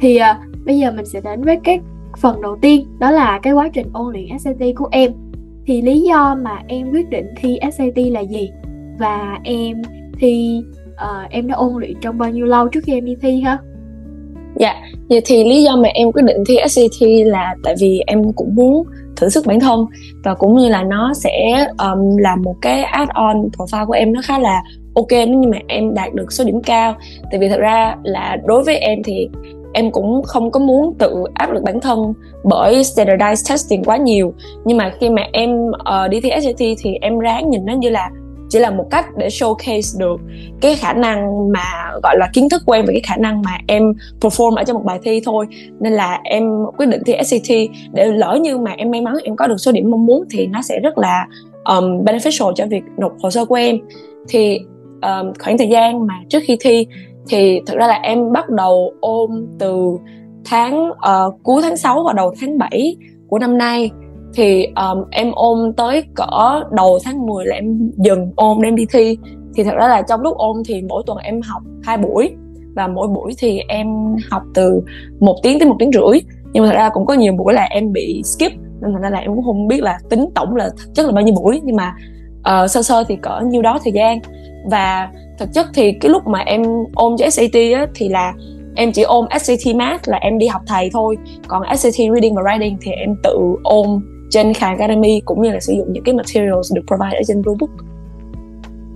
Thì 0.00 0.18
uh, 0.18 0.64
bây 0.64 0.78
giờ 0.78 0.92
mình 0.92 1.06
sẽ 1.06 1.20
đến 1.24 1.42
với 1.42 1.56
cái 1.64 1.80
phần 2.20 2.42
đầu 2.42 2.56
tiên 2.62 2.86
đó 2.98 3.10
là 3.10 3.40
cái 3.42 3.52
quá 3.52 3.68
trình 3.74 3.86
ôn 3.92 4.12
luyện 4.12 4.38
SAT 4.38 4.58
của 4.76 4.88
em. 4.90 5.12
Thì 5.66 5.82
lý 5.82 6.00
do 6.00 6.36
mà 6.42 6.62
em 6.68 6.90
quyết 6.90 7.10
định 7.10 7.26
thi 7.36 7.58
SAT 7.72 7.96
là 7.96 8.20
gì? 8.20 8.50
Và 8.98 9.38
em 9.44 9.82
thi 10.18 10.62
uh, 10.90 11.30
em 11.30 11.48
đã 11.48 11.54
ôn 11.54 11.72
luyện 11.80 11.94
trong 12.00 12.18
bao 12.18 12.30
nhiêu 12.30 12.46
lâu 12.46 12.68
trước 12.68 12.80
khi 12.84 12.92
em 12.92 13.04
đi 13.04 13.16
thi 13.22 13.40
ha 13.40 13.58
dạ 14.56 14.74
vậy 15.08 15.20
thì 15.24 15.44
lý 15.44 15.62
do 15.62 15.76
mà 15.76 15.88
em 15.88 16.12
quyết 16.12 16.22
định 16.22 16.44
thi 16.46 16.56
SAT 16.68 17.08
là 17.26 17.54
tại 17.62 17.74
vì 17.80 18.02
em 18.06 18.32
cũng 18.32 18.54
muốn 18.54 18.86
thử 19.16 19.28
sức 19.28 19.46
bản 19.46 19.60
thân 19.60 19.86
và 20.24 20.34
cũng 20.34 20.56
như 20.56 20.68
là 20.68 20.82
nó 20.82 21.14
sẽ 21.14 21.66
um, 21.78 22.16
là 22.16 22.36
một 22.36 22.54
cái 22.62 22.82
add-on 22.82 23.48
profile 23.50 23.86
của 23.86 23.92
em 23.92 24.12
nó 24.12 24.20
khá 24.24 24.38
là 24.38 24.62
ok 24.94 25.10
nếu 25.10 25.28
như 25.28 25.48
mà 25.48 25.58
em 25.68 25.94
đạt 25.94 26.14
được 26.14 26.32
số 26.32 26.44
điểm 26.44 26.62
cao. 26.62 26.94
Tại 27.30 27.40
vì 27.40 27.48
thật 27.48 27.60
ra 27.60 27.96
là 28.02 28.36
đối 28.44 28.64
với 28.64 28.78
em 28.78 29.02
thì 29.04 29.28
em 29.72 29.90
cũng 29.90 30.22
không 30.22 30.50
có 30.50 30.60
muốn 30.60 30.94
tự 30.98 31.24
áp 31.34 31.52
lực 31.52 31.62
bản 31.62 31.80
thân 31.80 32.14
bởi 32.44 32.82
standardized 32.82 33.50
testing 33.50 33.84
quá 33.84 33.96
nhiều. 33.96 34.32
Nhưng 34.64 34.76
mà 34.76 34.92
khi 35.00 35.10
mà 35.10 35.22
em 35.32 35.66
uh, 35.68 36.10
đi 36.10 36.20
thi 36.20 36.30
SAT 36.42 36.68
thì 36.78 36.94
em 37.00 37.18
ráng 37.18 37.50
nhìn 37.50 37.66
nó 37.66 37.72
như 37.72 37.88
là 37.88 38.10
chỉ 38.48 38.58
là 38.58 38.70
một 38.70 38.86
cách 38.90 39.06
để 39.16 39.28
showcase 39.28 39.98
được 39.98 40.20
cái 40.60 40.76
khả 40.76 40.92
năng 40.92 41.52
mà 41.52 41.64
gọi 42.02 42.16
là 42.18 42.30
kiến 42.32 42.48
thức 42.48 42.62
của 42.66 42.72
em 42.72 42.84
và 42.86 42.92
cái 42.92 43.02
khả 43.04 43.16
năng 43.16 43.42
mà 43.42 43.58
em 43.66 43.92
perform 44.20 44.54
ở 44.54 44.64
trong 44.64 44.76
một 44.76 44.84
bài 44.84 44.98
thi 45.02 45.20
thôi. 45.24 45.46
Nên 45.80 45.92
là 45.92 46.20
em 46.24 46.44
quyết 46.76 46.86
định 46.86 47.02
thi 47.06 47.14
SAT 47.24 47.56
để 47.92 48.06
lỡ 48.06 48.38
như 48.42 48.58
mà 48.58 48.74
em 48.76 48.90
may 48.90 49.00
mắn 49.00 49.14
em 49.24 49.36
có 49.36 49.46
được 49.46 49.56
số 49.56 49.72
điểm 49.72 49.90
mong 49.90 50.06
muốn 50.06 50.24
thì 50.30 50.46
nó 50.46 50.62
sẽ 50.62 50.80
rất 50.80 50.98
là 50.98 51.26
um, 51.64 52.04
beneficial 52.04 52.52
cho 52.52 52.66
việc 52.66 52.82
nộp 52.98 53.12
hồ 53.22 53.30
sơ 53.30 53.44
của 53.44 53.54
em. 53.54 53.78
Thì 54.28 54.58
um, 55.02 55.32
khoảng 55.38 55.58
thời 55.58 55.68
gian 55.68 56.06
mà 56.06 56.14
trước 56.28 56.42
khi 56.46 56.56
thi 56.60 56.86
thì 57.30 57.60
thực 57.66 57.78
ra 57.78 57.86
là 57.86 57.94
em 57.94 58.32
bắt 58.32 58.48
đầu 58.48 58.92
ôm 59.00 59.46
từ 59.58 59.96
tháng 60.44 60.90
uh, 60.90 61.34
cuối 61.42 61.62
tháng 61.62 61.76
6 61.76 62.04
và 62.06 62.12
đầu 62.12 62.34
tháng 62.40 62.58
7 62.58 62.96
của 63.28 63.38
năm 63.38 63.58
nay. 63.58 63.90
Thì 64.34 64.66
um, 64.66 65.04
em 65.10 65.32
ôm 65.34 65.72
tới 65.72 66.04
cỡ 66.14 66.62
đầu 66.72 66.98
tháng 67.04 67.26
10 67.26 67.46
là 67.46 67.54
em 67.54 67.90
dừng 67.96 68.32
ôm 68.36 68.62
để 68.62 68.68
em 68.68 68.76
đi 68.76 68.86
thi. 68.92 69.18
Thì 69.54 69.64
thật 69.64 69.74
ra 69.76 69.88
là 69.88 70.02
trong 70.02 70.20
lúc 70.20 70.36
ôm 70.36 70.62
thì 70.66 70.82
mỗi 70.88 71.02
tuần 71.06 71.18
em 71.18 71.40
học 71.42 71.62
hai 71.82 71.98
buổi 71.98 72.30
và 72.74 72.88
mỗi 72.88 73.08
buổi 73.08 73.32
thì 73.38 73.60
em 73.68 74.16
học 74.30 74.42
từ 74.54 74.80
một 75.20 75.36
tiếng 75.42 75.58
tới 75.58 75.68
một 75.68 75.76
tiếng 75.78 75.92
rưỡi. 75.92 76.20
Nhưng 76.52 76.62
mà 76.62 76.68
thật 76.68 76.76
ra 76.76 76.88
cũng 76.88 77.06
có 77.06 77.14
nhiều 77.14 77.32
buổi 77.32 77.54
là 77.54 77.62
em 77.62 77.92
bị 77.92 78.22
skip 78.24 78.52
nên 78.80 78.92
thành 78.92 79.02
ra 79.02 79.10
là 79.10 79.18
em 79.18 79.34
cũng 79.34 79.44
không 79.44 79.68
biết 79.68 79.82
là 79.82 79.98
tính 80.10 80.26
tổng 80.34 80.56
là 80.56 80.70
chắc 80.94 81.06
là 81.06 81.12
bao 81.12 81.24
nhiêu 81.24 81.34
buổi. 81.34 81.60
Nhưng 81.64 81.76
mà 81.76 81.94
uh, 82.38 82.70
sơ 82.70 82.82
sơ 82.82 83.04
thì 83.08 83.16
cỡ 83.16 83.40
nhiêu 83.40 83.62
đó 83.62 83.78
thời 83.84 83.92
gian. 83.92 84.18
Và 84.70 85.08
thực 85.40 85.48
chất 85.54 85.66
thì 85.74 85.92
cái 85.92 86.10
lúc 86.10 86.26
mà 86.26 86.38
em 86.38 86.62
ôm 86.94 87.16
cho 87.18 87.30
SAT 87.30 87.54
á, 87.74 87.86
thì 87.94 88.08
là 88.08 88.34
em 88.76 88.92
chỉ 88.92 89.02
ôm 89.02 89.26
SAT 89.40 89.76
Math 89.76 90.08
là 90.08 90.16
em 90.16 90.38
đi 90.38 90.46
học 90.46 90.62
thầy 90.66 90.90
thôi. 90.92 91.16
Còn 91.48 91.62
SAT 91.76 91.94
Reading 91.94 92.34
và 92.34 92.42
Writing 92.42 92.76
thì 92.80 92.90
em 92.90 93.16
tự 93.22 93.38
ôm 93.62 94.00
trên 94.30 94.54
Khan 94.54 94.78
Academy 94.78 95.20
cũng 95.24 95.42
như 95.42 95.50
là 95.50 95.60
sử 95.60 95.72
dụng 95.72 95.92
những 95.92 96.04
cái 96.04 96.14
materials 96.14 96.74
được 96.74 96.82
provide 96.86 97.16
ở 97.16 97.22
trên 97.26 97.42
Bluebook 97.42 97.70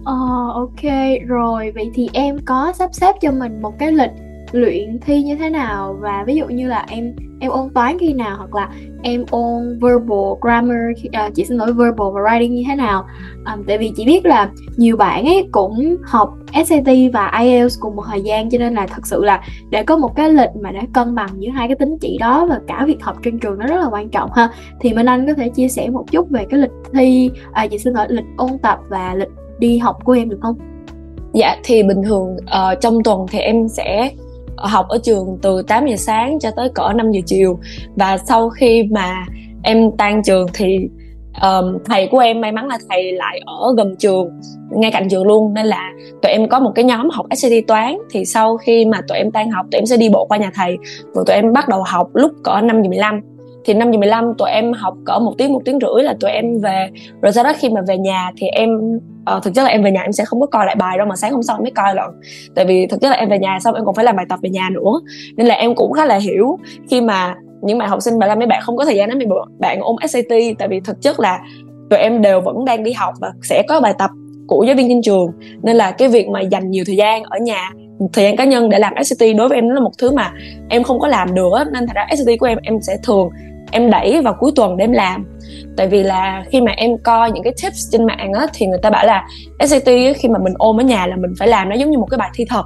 Ờ 0.04 0.50
ok. 0.54 0.92
Rồi 1.26 1.72
vậy 1.74 1.90
thì 1.94 2.08
em 2.12 2.38
có 2.44 2.72
sắp 2.72 2.90
xếp 2.92 3.14
cho 3.20 3.30
mình 3.32 3.62
một 3.62 3.72
cái 3.78 3.92
lịch 3.92 4.10
luyện 4.54 4.99
thi 5.00 5.23
như 5.23 5.37
thế 5.37 5.50
nào? 5.50 5.96
Và 6.00 6.25
ví 6.26 6.34
dụ 6.34 6.46
như 6.46 6.68
là 6.68 6.84
em 6.88 7.14
em 7.40 7.50
ôn 7.50 7.70
toán 7.75 7.99
khi 7.99 8.12
nào? 8.12 8.37
Hoặc 8.37 8.54
là 8.54 8.68
em 9.02 9.25
ôn 9.30 9.78
verbal 9.80 10.34
grammar 10.40 10.78
uh, 11.06 11.34
chị 11.34 11.44
xin 11.44 11.56
lỗi 11.56 11.73
verbal 11.73 12.08
và 12.14 12.20
writing 12.20 12.52
như 12.52 12.62
thế 12.68 12.75
nào? 12.75 13.04
Um, 13.52 13.64
tại 13.66 13.78
vì 13.78 13.92
chị 13.96 14.04
biết 14.04 14.26
là 14.26 14.50
nhiều 14.76 14.96
bạn 14.96 15.25
ấy 15.25 15.49
cũng 15.52 15.96
học 16.02 16.34
SAT 16.66 16.88
và 17.12 17.38
IELTS 17.40 17.80
cùng 17.80 17.96
một 17.96 18.02
thời 18.11 18.23
gian 18.23 18.50
cho 18.50 18.58
nên 18.58 18.75
là 18.75 18.87
thật 18.87 19.06
sự 19.06 19.25
là 19.25 19.44
để 19.70 19.82
có 19.82 19.96
một 19.96 20.16
cái 20.16 20.30
lịch 20.30 20.50
mà 20.61 20.73
để 20.73 20.80
cân 20.92 21.14
bằng 21.14 21.28
giữa 21.38 21.50
hai 21.50 21.68
cái 21.68 21.76
tính 21.76 21.99
chỉ 22.00 22.18
đó 22.20 22.46
và 22.50 22.61
cả 22.66 22.84
việc 22.87 23.02
học 23.02 23.16
trên 23.25 23.38
trường 23.38 23.58
nó 23.58 23.66
rất 23.66 23.80
là 23.80 23.88
quan 23.90 24.08
trọng 24.08 24.32
ha. 24.32 24.50
Thì 24.80 24.92
Minh 24.92 25.06
Anh 25.06 25.26
có 25.26 25.34
thể 25.34 25.49
chia 25.49 25.68
sẻ 25.68 25.90
một 25.90 26.04
chút 26.11 26.30
về 26.30 26.44
cái 26.50 26.61
lịch 26.61 26.73
thi 26.92 27.30
à, 27.52 27.66
chị 27.66 27.78
xin 27.78 27.92
lỗi 27.92 28.06
lịch 28.08 28.25
ôn 28.37 28.58
tập 28.62 28.78
và 28.88 29.14
lịch 29.14 29.30
đi 29.58 29.78
học 29.78 30.04
của 30.04 30.12
em 30.12 30.28
được 30.28 30.38
không? 30.42 30.56
Dạ 31.34 31.56
thì 31.64 31.82
bình 31.82 32.02
thường 32.02 32.37
uh, 32.37 32.80
trong 32.80 33.02
tuần 33.02 33.26
thì 33.30 33.38
em 33.38 33.68
sẽ 33.68 34.11
học 34.56 34.88
ở 34.88 34.99
trường 35.02 35.38
từ 35.42 35.62
8 35.62 35.87
giờ 35.87 35.96
sáng 35.96 36.38
cho 36.40 36.50
tới 36.50 36.68
cỡ 36.75 36.92
5 36.96 37.11
giờ 37.11 37.20
chiều. 37.26 37.58
Và 37.96 38.18
sau 38.18 38.50
khi 38.50 38.82
mà 38.90 39.26
em 39.62 39.90
tan 39.99 40.23
trường 40.23 40.46
thì 40.54 40.78
um, 41.42 41.78
thầy 41.84 42.06
của 42.06 42.18
em 42.18 42.40
may 42.40 42.52
mắn 42.52 42.66
là 42.66 42.78
thầy 42.88 43.12
lại 43.12 43.40
ở 43.46 43.75
gần 43.76 43.94
trường 43.99 44.28
ngay 44.70 44.90
cạnh 44.90 45.08
trường 45.08 45.26
luôn. 45.26 45.54
Nên 45.54 45.66
là 45.66 45.90
tụi 46.23 46.32
em 46.32 46.49
có 46.49 46.61
một 46.61 46.73
cái 46.75 46.84
nhóm 46.84 47.11
học 47.11 47.26
SAT 47.37 47.52
toán. 47.66 47.99
Thì 48.11 48.25
sau 48.25 48.56
khi 48.56 48.84
mà 48.84 49.00
tụi 49.08 49.18
em 49.18 49.30
tan 49.30 49.50
học 49.50 49.66
tụi 49.70 49.78
em 49.78 49.87
sẽ 49.87 49.96
đi 49.96 50.08
bộ 50.08 50.26
qua 50.26 50.38
nhà 50.38 50.50
thầy. 50.54 50.76
Và 51.14 51.23
tụi 51.26 51.37
em 51.37 51.52
bắt 51.52 51.68
đầu 51.68 51.82
học 51.82 52.08
lúc 52.14 52.32
cỡ 52.44 52.61
5 52.61 52.82
giờ 52.82 52.88
15 52.88 53.20
thì 53.64 53.75
5 53.75 53.92
giờ 53.92 53.99
15 53.99 54.34
tụi 54.38 54.50
em 54.50 54.73
học 54.73 54.94
cỡ 55.04 55.18
một 55.18 55.34
tiếng 55.38 55.52
một 55.52 55.61
tiếng 55.64 55.78
rưỡi 55.80 56.02
là 56.02 56.14
tụi 56.20 56.30
em 56.30 56.58
về. 56.58 56.88
Rồi 57.23 57.32
sau 57.32 57.44
đó 57.44 57.52
khi 57.56 57.70
mà 57.70 57.80
về 57.88 57.99
nhà 57.99 58.30
thì 58.37 58.46
em 58.46 58.70
uh, 59.36 59.42
thực 59.42 59.54
chất 59.54 59.62
là 59.62 59.68
em 59.68 59.82
về 59.82 59.90
nhà 59.90 60.02
em 60.02 60.12
sẽ 60.12 60.24
không 60.24 60.40
có 60.40 60.46
coi 60.46 60.66
lại 60.66 60.74
bài 60.74 60.98
đâu 60.98 61.06
mà 61.06 61.16
sáng 61.16 61.32
hôm 61.32 61.42
sau 61.42 61.60
mới 61.60 61.70
coi 61.70 61.94
lận 61.94 62.10
tại 62.54 62.64
vì 62.64 62.86
thực 62.86 63.00
chất 63.00 63.08
là 63.08 63.16
em 63.16 63.28
về 63.28 63.38
nhà 63.38 63.58
xong 63.60 63.74
em 63.74 63.84
còn 63.84 63.94
phải 63.94 64.04
làm 64.04 64.16
bài 64.16 64.26
tập 64.28 64.38
về 64.42 64.50
nhà 64.50 64.68
nữa. 64.72 65.00
Nên 65.36 65.46
là 65.46 65.54
em 65.54 65.74
cũng 65.74 65.92
khá 65.92 66.06
là 66.06 66.16
hiểu 66.16 66.58
khi 66.90 67.00
mà 67.00 67.34
những 67.62 67.78
bạn 67.78 67.88
học 67.88 68.02
sinh 68.02 68.18
bạn 68.18 68.28
là 68.28 68.34
mấy 68.34 68.46
bạn 68.46 68.62
không 68.62 68.76
có 68.76 68.84
thời 68.84 68.96
gian 68.96 69.18
mấy 69.18 69.26
bạn 69.58 69.80
ôn 69.80 69.96
SAT 70.08 70.32
tại 70.58 70.68
vì 70.68 70.80
thực 70.80 71.02
chất 71.02 71.20
là 71.20 71.40
tụi 71.90 71.98
em 71.98 72.22
đều 72.22 72.40
vẫn 72.40 72.64
đang 72.64 72.84
đi 72.84 72.92
học 72.92 73.14
và 73.20 73.32
sẽ 73.42 73.62
có 73.68 73.80
bài 73.80 73.94
tập 73.98 74.10
của 74.46 74.64
giáo 74.66 74.76
viên 74.76 74.88
trên 74.88 75.02
trường. 75.02 75.30
Nên 75.62 75.76
là 75.76 75.90
cái 75.90 76.08
việc 76.08 76.28
mà 76.28 76.40
dành 76.40 76.70
nhiều 76.70 76.84
thời 76.86 76.96
gian 76.96 77.22
ở 77.22 77.38
nhà 77.38 77.70
thời 78.12 78.24
gian 78.24 78.36
cá 78.36 78.44
nhân 78.44 78.68
để 78.68 78.78
làm 78.78 78.92
SAT 79.04 79.36
đối 79.36 79.48
với 79.48 79.58
em 79.58 79.68
nó 79.68 79.74
là 79.74 79.80
một 79.80 79.92
thứ 79.98 80.12
mà 80.12 80.32
em 80.68 80.82
không 80.82 80.98
có 80.98 81.08
làm 81.08 81.34
được 81.34 81.52
nên 81.72 81.86
thật 81.86 81.92
ra 81.94 82.06
SAT 82.16 82.38
của 82.40 82.46
em 82.46 82.58
em 82.62 82.80
sẽ 82.80 82.96
thường 83.02 83.30
em 83.74 83.90
đẩy 83.90 84.20
vào 84.20 84.34
cuối 84.34 84.52
tuần 84.56 84.76
để 84.76 84.84
em 84.84 84.92
làm. 84.92 85.26
Tại 85.76 85.86
vì 85.86 86.02
là 86.02 86.44
khi 86.50 86.60
mà 86.60 86.72
em 86.76 86.98
coi 86.98 87.32
những 87.32 87.42
cái 87.42 87.52
tips 87.62 87.92
trên 87.92 88.04
mạng 88.06 88.32
á, 88.32 88.46
thì 88.54 88.66
người 88.66 88.78
ta 88.82 88.90
bảo 88.90 89.06
là 89.06 89.28
SAT 89.66 89.84
khi 90.16 90.28
mà 90.28 90.38
mình 90.38 90.54
ôm 90.58 90.80
ở 90.80 90.84
nhà 90.84 91.06
là 91.06 91.16
mình 91.16 91.32
phải 91.38 91.48
làm 91.48 91.68
nó 91.68 91.74
giống 91.74 91.90
như 91.90 91.98
một 91.98 92.06
cái 92.10 92.18
bài 92.18 92.30
thi 92.34 92.44
thật. 92.48 92.64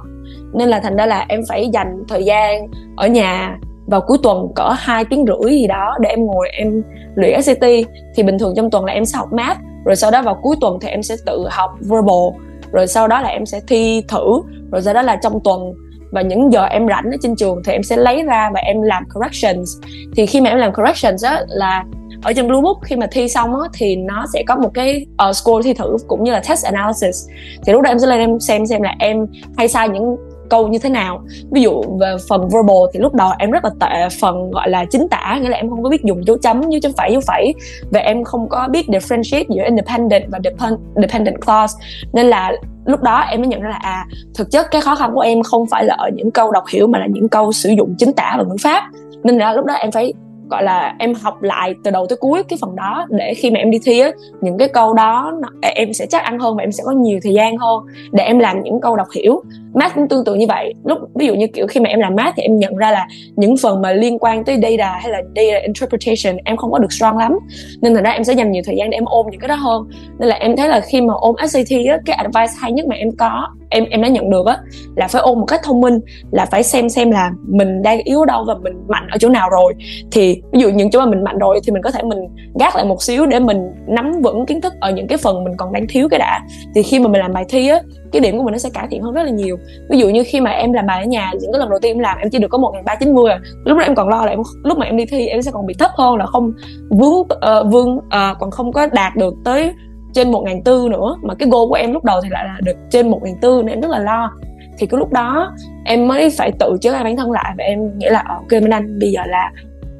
Nên 0.53 0.69
là 0.69 0.79
thành 0.79 0.95
ra 0.95 1.05
là 1.05 1.25
em 1.29 1.41
phải 1.49 1.69
dành 1.73 2.03
thời 2.09 2.23
gian 2.23 2.67
ở 2.97 3.07
nhà 3.07 3.57
vào 3.87 4.01
cuối 4.01 4.17
tuần 4.23 4.47
cỡ 4.55 4.69
2 4.77 5.05
tiếng 5.05 5.25
rưỡi 5.25 5.51
gì 5.51 5.67
đó 5.67 5.97
để 5.99 6.09
em 6.09 6.25
ngồi 6.25 6.49
em 6.49 6.83
luyện 7.15 7.41
SAT 7.41 7.63
thì 8.15 8.23
bình 8.23 8.39
thường 8.39 8.53
trong 8.55 8.71
tuần 8.71 8.85
là 8.85 8.93
em 8.93 9.05
sẽ 9.05 9.17
học 9.17 9.33
math, 9.33 9.59
rồi 9.85 9.95
sau 9.95 10.11
đó 10.11 10.21
vào 10.21 10.39
cuối 10.41 10.55
tuần 10.61 10.77
thì 10.81 10.89
em 10.89 11.03
sẽ 11.03 11.15
tự 11.25 11.47
học 11.51 11.71
verbal, 11.79 12.41
rồi 12.71 12.87
sau 12.87 13.07
đó 13.07 13.21
là 13.21 13.29
em 13.29 13.45
sẽ 13.45 13.59
thi 13.67 14.03
thử, 14.07 14.41
rồi 14.71 14.81
sau 14.81 14.93
đó 14.93 15.01
là 15.01 15.15
trong 15.15 15.39
tuần 15.43 15.73
và 16.11 16.21
những 16.21 16.53
giờ 16.53 16.65
em 16.65 16.87
rảnh 16.87 17.03
ở 17.11 17.17
trên 17.21 17.35
trường 17.35 17.61
thì 17.65 17.71
em 17.71 17.83
sẽ 17.83 17.97
lấy 17.97 18.23
ra 18.23 18.49
và 18.53 18.59
em 18.59 18.81
làm 18.81 19.03
corrections. 19.13 19.77
Thì 20.15 20.25
khi 20.25 20.41
mà 20.41 20.49
em 20.49 20.57
làm 20.57 20.73
corrections 20.73 21.25
á 21.25 21.41
là 21.47 21.83
ở 22.23 22.33
trên 22.33 22.47
Blue 22.47 22.61
Book 22.61 22.77
khi 22.83 22.95
mà 22.95 23.07
thi 23.11 23.29
xong 23.29 23.49
á 23.49 23.69
thì 23.73 23.95
nó 23.95 24.25
sẽ 24.33 24.43
có 24.47 24.55
một 24.55 24.69
cái 24.73 25.05
uh, 25.29 25.35
score 25.35 25.63
thi 25.63 25.73
thử 25.73 25.97
cũng 26.07 26.23
như 26.23 26.31
là 26.31 26.41
test 26.49 26.65
analysis. 26.65 27.27
Thì 27.65 27.73
lúc 27.73 27.81
đó 27.81 27.89
em 27.89 27.99
sẽ 27.99 28.07
lên 28.07 28.19
em 28.19 28.39
xem 28.39 28.65
xem 28.65 28.81
là 28.81 28.95
em 28.99 29.25
hay 29.57 29.67
sai 29.67 29.89
những 29.89 30.15
câu 30.49 30.67
như 30.67 30.79
thế 30.79 30.89
nào. 30.89 31.21
Ví 31.51 31.61
dụ 31.61 31.81
về 31.99 32.15
phần 32.29 32.41
verbal 32.41 32.77
thì 32.93 32.99
lúc 32.99 33.13
đầu 33.13 33.31
em 33.39 33.51
rất 33.51 33.63
là 33.63 33.71
tệ, 33.79 34.07
phần 34.21 34.51
gọi 34.51 34.69
là 34.69 34.85
chính 34.85 35.07
tả, 35.09 35.39
nghĩa 35.41 35.49
là 35.49 35.57
em 35.57 35.69
không 35.69 35.83
có 35.83 35.89
biết 35.89 36.03
dùng 36.03 36.27
dấu 36.27 36.37
chấm 36.37 36.61
như 36.61 36.79
chấm 36.79 36.91
phẩy, 36.97 37.11
dấu 37.11 37.21
phẩy. 37.27 37.53
Và 37.91 37.99
em 37.99 38.23
không 38.23 38.49
có 38.49 38.67
biết 38.67 38.87
differentiate 38.87 39.45
giữa 39.49 39.63
independent 39.65 40.23
và 40.31 40.39
dependent 40.95 41.41
clause. 41.45 41.73
Nên 42.13 42.25
là 42.25 42.51
lúc 42.85 43.01
đó 43.01 43.19
em 43.19 43.41
mới 43.41 43.47
nhận 43.47 43.61
ra 43.61 43.69
là 43.69 43.79
à 43.81 44.05
thực 44.35 44.51
chất 44.51 44.67
cái 44.71 44.81
khó 44.81 44.95
khăn 44.95 45.11
của 45.13 45.21
em 45.21 45.43
không 45.43 45.65
phải 45.65 45.85
là 45.85 45.95
ở 45.97 46.09
những 46.15 46.31
câu 46.31 46.51
đọc 46.51 46.63
hiểu 46.69 46.87
mà 46.87 46.99
là 46.99 47.07
những 47.09 47.29
câu 47.29 47.51
sử 47.51 47.69
dụng 47.69 47.95
chính 47.97 48.13
tả 48.13 48.35
và 48.37 48.43
ngữ 48.43 48.55
pháp. 48.61 48.83
Nên 49.23 49.37
là 49.37 49.53
lúc 49.53 49.65
đó 49.65 49.73
em 49.73 49.91
phải 49.91 50.13
gọi 50.49 50.63
là 50.63 50.95
em 50.99 51.13
học 51.13 51.41
lại 51.41 51.75
từ 51.83 51.91
đầu 51.91 52.07
tới 52.07 52.17
cuối 52.17 52.43
cái 52.43 52.57
phần 52.61 52.75
đó 52.75 53.05
để 53.09 53.33
khi 53.33 53.51
mà 53.51 53.59
em 53.59 53.71
đi 53.71 53.79
thi 53.85 53.99
á, 53.99 54.11
những 54.41 54.57
cái 54.57 54.67
câu 54.67 54.93
đó 54.93 55.33
em 55.61 55.93
sẽ 55.93 56.05
chắc 56.05 56.23
ăn 56.23 56.39
hơn 56.39 56.55
và 56.55 56.63
em 56.63 56.71
sẽ 56.71 56.83
có 56.85 56.91
nhiều 56.91 57.19
thời 57.23 57.33
gian 57.33 57.57
hơn 57.57 57.83
để 58.11 58.23
em 58.23 58.39
làm 58.39 58.63
những 58.63 58.81
câu 58.81 58.95
đọc 58.95 59.07
hiểu. 59.15 59.41
Math 59.73 59.95
cũng 59.95 60.07
tương 60.07 60.25
tự 60.25 60.35
như 60.35 60.45
vậy. 60.47 60.73
Lúc, 60.85 60.97
ví 61.15 61.27
dụ 61.27 61.33
như 61.35 61.47
kiểu 61.47 61.67
khi 61.67 61.79
mà 61.79 61.89
em 61.89 61.99
làm 61.99 62.15
math 62.15 62.33
thì 62.37 62.43
em 62.43 62.59
nhận 62.59 62.75
ra 62.75 62.91
là 62.91 63.07
những 63.35 63.57
phần 63.57 63.81
mà 63.81 63.91
liên 63.91 64.17
quan 64.19 64.43
tới 64.43 64.59
data 64.61 64.99
hay 65.01 65.11
là 65.11 65.21
data 65.35 65.59
interpretation 65.61 66.37
em 66.45 66.57
không 66.57 66.71
có 66.71 66.79
được 66.79 66.91
strong 66.91 67.17
lắm. 67.17 67.39
Nên 67.81 67.95
thành 67.95 68.03
ra 68.03 68.11
em 68.11 68.23
sẽ 68.23 68.33
dành 68.33 68.51
nhiều 68.51 68.63
thời 68.65 68.75
gian 68.75 68.89
để 68.89 68.97
em 68.97 69.05
ôm 69.05 69.25
những 69.31 69.39
cái 69.39 69.47
đó 69.47 69.55
hơn. 69.55 69.87
Nên 70.19 70.29
là 70.29 70.35
em 70.35 70.55
thấy 70.55 70.67
là 70.67 70.79
khi 70.79 71.01
mà 71.01 71.13
ôm 71.13 71.35
SAT 71.47 71.69
á, 71.89 71.97
cái 72.05 72.15
advice 72.15 72.53
hay 72.61 72.71
nhất 72.71 72.87
mà 72.87 72.95
em 72.95 73.11
có 73.17 73.47
em 73.69 73.85
em 73.89 74.01
đã 74.01 74.07
nhận 74.07 74.29
được 74.29 74.45
á 74.45 74.57
là 74.95 75.07
phải 75.07 75.21
ôn 75.21 75.39
một 75.39 75.45
cách 75.45 75.61
thông 75.63 75.81
minh 75.81 75.99
là 76.31 76.45
phải 76.45 76.63
xem 76.63 76.89
xem 76.89 77.11
là 77.11 77.31
mình 77.47 77.81
đang 77.81 77.99
yếu 78.03 78.25
đâu 78.25 78.43
và 78.47 78.55
mình 78.63 78.73
mạnh 78.87 79.07
ở 79.11 79.17
chỗ 79.17 79.29
nào 79.29 79.49
rồi. 79.49 79.73
Thì 80.11 80.41
ví 80.51 80.59
dụ 80.59 80.69
những 80.69 80.91
chỗ 80.91 80.99
mà 80.99 81.05
mình 81.05 81.23
mạnh 81.23 81.37
rồi 81.37 81.59
thì 81.63 81.71
mình 81.71 81.81
có 81.81 81.91
thể 81.91 82.03
mình 82.03 82.19
gác 82.59 82.75
lại 82.75 82.85
một 82.85 83.03
xíu 83.03 83.25
để 83.25 83.39
mình 83.39 83.57
nắm 83.87 84.21
vững 84.21 84.45
kiến 84.45 84.61
thức 84.61 84.73
ở 84.79 84.91
những 84.91 85.07
cái 85.07 85.17
phần 85.17 85.43
mình 85.43 85.53
còn 85.57 85.73
đang 85.73 85.87
thiếu 85.87 86.07
cái 86.09 86.19
đã. 86.19 86.41
Thì 86.75 86.83
khi 86.83 86.99
mà 86.99 87.07
mình 87.07 87.21
làm 87.21 87.33
bài 87.33 87.45
thi 87.49 87.67
á 87.67 87.81
cái 88.11 88.19
điểm 88.19 88.37
của 88.37 88.43
mình 88.43 88.51
nó 88.51 88.57
sẽ 88.57 88.69
cải 88.73 88.87
thiện 88.91 89.01
hơn 89.01 89.13
rất 89.13 89.23
là 89.23 89.29
nhiều. 89.29 89.57
Ví 89.89 89.99
dụ 89.99 90.09
như 90.09 90.23
khi 90.27 90.39
mà 90.39 90.51
em 90.51 90.73
làm 90.73 90.87
bài 90.87 91.01
ở 91.01 91.05
nhà 91.05 91.31
những 91.41 91.51
cái 91.51 91.59
lần 91.59 91.69
đầu 91.69 91.79
tiên 91.79 91.89
em 91.95 91.99
làm 91.99 92.17
em 92.17 92.29
chỉ 92.29 92.39
được 92.39 92.47
có 92.47 92.57
một 92.57 92.73
ba 92.85 92.95
chín 92.95 93.13
mươi 93.13 93.31
à. 93.31 93.39
lúc 93.65 93.77
đó 93.77 93.83
em 93.83 93.95
còn 93.95 94.09
lo 94.09 94.25
là 94.25 94.31
em 94.31 94.39
lúc 94.63 94.77
mà 94.77 94.85
em 94.85 94.97
đi 94.97 95.05
thi 95.05 95.27
em 95.27 95.41
sẽ 95.41 95.51
còn 95.51 95.65
bị 95.65 95.73
thấp 95.79 95.91
hơn 95.97 96.15
là 96.15 96.25
không 96.25 96.51
vướng 96.89 97.27
ờ, 97.29 97.59
uh, 97.59 97.71
vương 97.71 97.95
uh, 97.95 98.03
ờ, 98.09 98.35
còn 98.39 98.51
không 98.51 98.71
có 98.71 98.87
đạt 98.93 99.15
được 99.15 99.33
tới 99.45 99.73
trên 100.13 100.31
một 100.31 100.41
ngàn 100.45 100.63
tư 100.63 100.87
nữa 100.91 101.15
mà 101.21 101.33
cái 101.33 101.49
goal 101.49 101.67
của 101.69 101.75
em 101.75 101.93
lúc 101.93 102.03
đầu 102.03 102.21
thì 102.23 102.29
lại 102.29 102.45
là 102.45 102.59
được 102.63 102.77
trên 102.89 103.11
một 103.11 103.23
ngàn 103.23 103.35
tư 103.41 103.61
nên 103.65 103.75
em 103.75 103.81
rất 103.81 103.91
là 103.91 103.99
lo. 103.99 104.31
Thì 104.77 104.87
cái 104.87 104.97
lúc 104.97 105.11
đó 105.11 105.51
em 105.85 106.07
mới 106.07 106.29
phải 106.37 106.51
tự 106.59 106.77
chứa 106.81 106.91
bản 106.91 107.17
thân 107.17 107.31
lại 107.31 107.53
và 107.57 107.63
em 107.63 107.97
nghĩ 107.97 108.07
là 108.09 108.23
ok 108.27 108.51
Minh 108.51 108.73
Anh 108.73 108.99
bây 108.99 109.11
giờ 109.11 109.21
là 109.25 109.51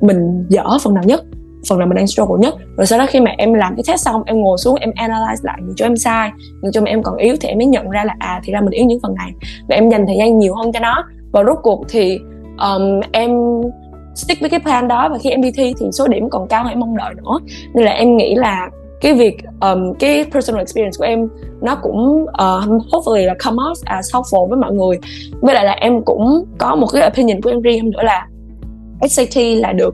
mình 0.01 0.45
dở 0.49 0.63
phần 0.83 0.93
nào 0.93 1.03
nhất 1.03 1.23
phần 1.69 1.79
nào 1.79 1.87
mình 1.87 1.95
đang 1.95 2.07
struggle 2.07 2.37
nhất. 2.39 2.55
Rồi 2.77 2.85
sau 2.85 2.99
đó 2.99 3.05
khi 3.09 3.19
mà 3.19 3.31
em 3.37 3.53
làm 3.53 3.75
cái 3.75 3.83
test 3.87 4.01
xong 4.05 4.23
em 4.25 4.41
ngồi 4.41 4.57
xuống 4.57 4.75
em 4.75 4.89
analyze 4.89 5.43
lại 5.43 5.57
những 5.61 5.73
chỗ 5.75 5.85
em 5.85 5.97
sai 5.97 6.31
những 6.61 6.71
chỗ 6.71 6.81
mà 6.81 6.89
em 6.89 7.03
còn 7.03 7.17
yếu 7.17 7.35
thì 7.41 7.49
em 7.49 7.57
mới 7.57 7.67
nhận 7.67 7.89
ra 7.89 8.03
là 8.03 8.15
à 8.19 8.41
thì 8.43 8.53
ra 8.53 8.61
mình 8.61 8.71
yếu 8.71 8.85
những 8.85 8.99
phần 9.03 9.15
này. 9.15 9.31
Và 9.69 9.75
em 9.75 9.89
dành 9.89 10.05
thời 10.07 10.17
gian 10.17 10.39
nhiều 10.39 10.55
hơn 10.55 10.71
cho 10.71 10.79
nó. 10.79 11.03
Và 11.31 11.43
rốt 11.43 11.57
cuộc 11.63 11.85
thì 11.89 12.19
um, 12.57 12.99
em 13.11 13.31
stick 14.15 14.41
với 14.41 14.49
cái 14.49 14.59
plan 14.59 14.87
đó 14.87 15.09
và 15.11 15.17
khi 15.17 15.29
em 15.29 15.41
đi 15.41 15.51
thi 15.51 15.73
thì 15.79 15.85
số 15.91 16.07
điểm 16.07 16.29
còn 16.29 16.47
cao 16.47 16.63
hơn 16.63 16.71
em 16.71 16.79
mong 16.79 16.97
đợi 16.97 17.13
nữa. 17.13 17.39
Nên 17.73 17.85
là 17.85 17.91
em 17.91 18.17
nghĩ 18.17 18.35
là 18.35 18.69
cái 19.01 19.13
việc 19.13 19.38
um, 19.62 19.94
cái 20.00 20.25
personal 20.34 20.60
experience 20.60 20.96
của 20.98 21.06
em 21.06 21.27
nó 21.62 21.75
cũng 21.75 22.24
uh, 22.24 22.84
hopefully 22.91 23.25
là 23.25 23.36
come 23.46 23.58
out 23.70 23.77
as 23.86 24.15
helpful 24.15 24.48
với 24.48 24.58
mọi 24.58 24.74
người. 24.74 25.00
Với 25.41 25.56
lại 25.56 25.65
là 25.65 25.72
em 25.72 26.01
cũng 26.06 26.46
có 26.58 26.75
một 26.75 26.88
cái 26.94 27.08
opinion 27.08 27.41
của 27.41 27.50
em 27.50 27.62
riêng 27.62 27.89
nữa 27.89 28.03
là 28.03 28.27
SAT 29.10 29.38
là 29.38 29.74
được 29.74 29.94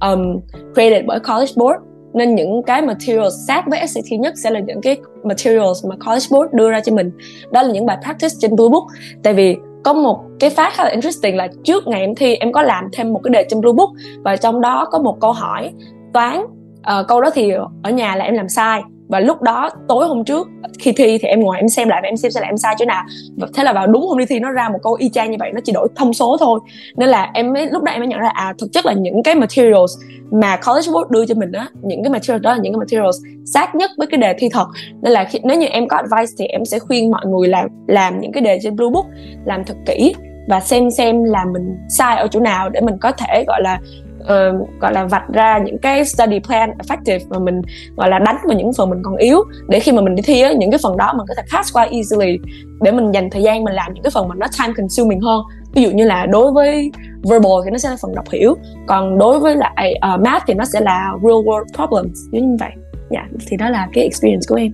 um, 0.00 0.40
created 0.74 1.04
bởi 1.06 1.20
College 1.20 1.52
Board. 1.56 1.78
Nên 2.14 2.34
những 2.34 2.62
cái 2.62 2.82
materials 2.82 3.34
sát 3.48 3.64
với 3.66 3.86
SAT 3.86 4.20
nhất 4.20 4.34
sẽ 4.42 4.50
là 4.50 4.60
những 4.60 4.80
cái 4.80 4.96
materials 5.24 5.86
mà 5.86 5.96
College 6.06 6.26
Board 6.30 6.52
đưa 6.52 6.70
ra 6.70 6.80
cho 6.80 6.94
mình. 6.94 7.10
Đó 7.50 7.62
là 7.62 7.72
những 7.72 7.86
bài 7.86 7.98
practice 8.04 8.34
trên 8.40 8.56
Blue 8.56 8.68
Book. 8.68 8.84
Tại 9.22 9.34
vì 9.34 9.56
có 9.84 9.92
một 9.92 10.20
cái 10.40 10.50
phát 10.50 10.72
khá 10.74 10.84
là 10.84 10.90
interesting 10.90 11.36
là 11.36 11.48
trước 11.64 11.86
ngày 11.86 12.00
em 12.00 12.14
thi 12.14 12.34
em 12.34 12.52
có 12.52 12.62
làm 12.62 12.84
thêm 12.92 13.12
một 13.12 13.20
cái 13.24 13.30
đề 13.30 13.46
trên 13.50 13.60
Blue 13.60 13.72
Book 13.72 13.90
và 14.24 14.36
trong 14.36 14.60
đó 14.60 14.88
có 14.90 14.98
một 14.98 15.16
câu 15.20 15.32
hỏi 15.32 15.70
toán 16.12 16.46
uh, 16.80 17.08
câu 17.08 17.20
đó 17.20 17.30
thì 17.34 17.52
ở 17.82 17.90
nhà 17.90 18.16
là 18.16 18.24
em 18.24 18.34
làm 18.34 18.48
sai. 18.48 18.82
Và 19.08 19.20
lúc 19.20 19.42
đó 19.42 19.70
tối 19.88 20.06
hôm 20.06 20.24
trước 20.24 20.48
khi 20.78 20.92
thi 20.92 21.18
thì 21.18 21.28
em 21.28 21.40
ngồi 21.40 21.56
em 21.56 21.68
xem 21.68 21.88
lại 21.88 22.00
và 22.02 22.08
em 22.08 22.16
xem 22.16 22.30
xem 22.30 22.40
là 22.40 22.48
em 22.48 22.56
sai 22.56 22.74
chỗ 22.78 22.84
nào. 22.84 23.04
Thế 23.54 23.64
là 23.64 23.72
vào 23.72 23.86
đúng 23.86 24.06
hôm 24.08 24.18
đi 24.18 24.26
thi 24.26 24.40
nó 24.40 24.50
ra 24.50 24.68
một 24.68 24.78
câu 24.82 24.94
y 24.94 25.08
chang 25.08 25.30
như 25.30 25.36
vậy 25.40 25.50
nó 25.54 25.60
chỉ 25.64 25.72
đổi 25.72 25.88
thông 25.96 26.12
số 26.14 26.36
thôi. 26.40 26.60
Nên 26.96 27.08
là 27.08 27.30
em 27.34 27.52
mới 27.52 27.66
lúc 27.70 27.82
đó 27.82 27.92
em 27.92 28.00
mới 28.00 28.08
nhận 28.08 28.20
ra 28.20 28.28
à 28.28 28.54
thực 28.58 28.72
chất 28.72 28.86
là 28.86 28.92
những 28.92 29.22
cái 29.22 29.34
materials 29.34 29.92
mà 30.30 30.56
college 30.66 30.92
board 30.92 31.10
đưa 31.10 31.26
cho 31.26 31.34
mình 31.34 31.52
á 31.52 31.68
những 31.82 32.02
cái 32.02 32.10
materials 32.10 32.42
đó 32.42 32.52
là 32.52 32.58
những 32.62 32.72
cái 32.72 32.78
materials 32.78 33.16
sát 33.46 33.74
nhất 33.74 33.90
với 33.98 34.06
cái 34.06 34.20
đề 34.20 34.34
thi 34.38 34.48
thật. 34.52 34.66
Nên 35.02 35.12
là 35.12 35.24
khi, 35.24 35.38
nếu 35.42 35.58
như 35.58 35.66
em 35.66 35.88
có 35.88 35.96
advice 35.96 36.32
thì 36.38 36.44
em 36.44 36.64
sẽ 36.64 36.78
khuyên 36.78 37.10
mọi 37.10 37.26
người 37.26 37.48
là 37.48 37.66
làm 37.86 38.20
những 38.20 38.32
cái 38.32 38.42
đề 38.42 38.58
trên 38.62 38.76
blue 38.76 38.90
book 38.90 39.06
làm 39.44 39.64
thật 39.64 39.76
kỹ 39.86 40.14
và 40.48 40.60
xem 40.60 40.90
xem 40.90 41.24
là 41.24 41.44
mình 41.52 41.76
sai 41.88 42.16
ở 42.16 42.26
chỗ 42.30 42.40
nào 42.40 42.68
để 42.68 42.80
mình 42.80 42.98
có 43.00 43.12
thể 43.12 43.44
gọi 43.46 43.62
là 43.62 43.80
uh, 44.20 44.80
gọi 44.80 44.92
là 44.92 45.04
vạch 45.04 45.28
ra 45.32 45.58
những 45.58 45.78
cái 45.78 46.04
study 46.04 46.40
plan 46.40 46.70
effective 46.70 47.20
mà 47.28 47.38
mình 47.38 47.62
gọi 47.96 48.10
là 48.10 48.18
đánh 48.18 48.36
vào 48.46 48.56
những 48.56 48.72
phần 48.72 48.90
mình 48.90 48.98
còn 49.02 49.16
yếu. 49.16 49.44
Để 49.68 49.80
khi 49.80 49.92
mà 49.92 50.02
mình 50.02 50.14
đi 50.14 50.22
thi 50.22 50.40
á 50.40 50.52
những 50.52 50.70
cái 50.70 50.80
phần 50.82 50.96
đó 50.96 51.12
mình 51.16 51.26
có 51.28 51.34
thể 51.36 51.42
pass 51.52 51.72
qua 51.72 51.82
easily 51.82 52.38
để 52.80 52.92
mình 52.92 53.12
dành 53.12 53.30
thời 53.30 53.42
gian 53.42 53.64
mình 53.64 53.74
làm 53.74 53.94
những 53.94 54.02
cái 54.02 54.10
phần 54.10 54.28
mà 54.28 54.34
nó 54.34 54.46
time 54.58 54.74
consuming 54.76 55.20
hơn. 55.20 55.42
Ví 55.74 55.82
dụ 55.82 55.90
như 55.90 56.04
là 56.04 56.26
đối 56.26 56.52
với 56.52 56.90
verbal 57.22 57.52
thì 57.64 57.70
nó 57.70 57.78
sẽ 57.78 57.90
là 57.90 57.96
phần 58.02 58.14
đọc 58.14 58.24
hiểu 58.32 58.54
còn 58.86 59.18
đối 59.18 59.40
với 59.40 59.56
lại 59.56 60.00
uh, 60.14 60.20
math 60.20 60.44
thì 60.46 60.54
nó 60.54 60.64
sẽ 60.64 60.80
là 60.80 61.12
real 61.22 61.34
world 61.34 61.64
problems 61.74 62.18
như 62.30 62.56
vậy. 62.60 62.70
Dạ 63.10 63.20
yeah, 63.20 63.30
thì 63.48 63.56
đó 63.56 63.70
là 63.70 63.88
cái 63.92 64.04
experience 64.04 64.44
của 64.48 64.54
em. 64.54 64.72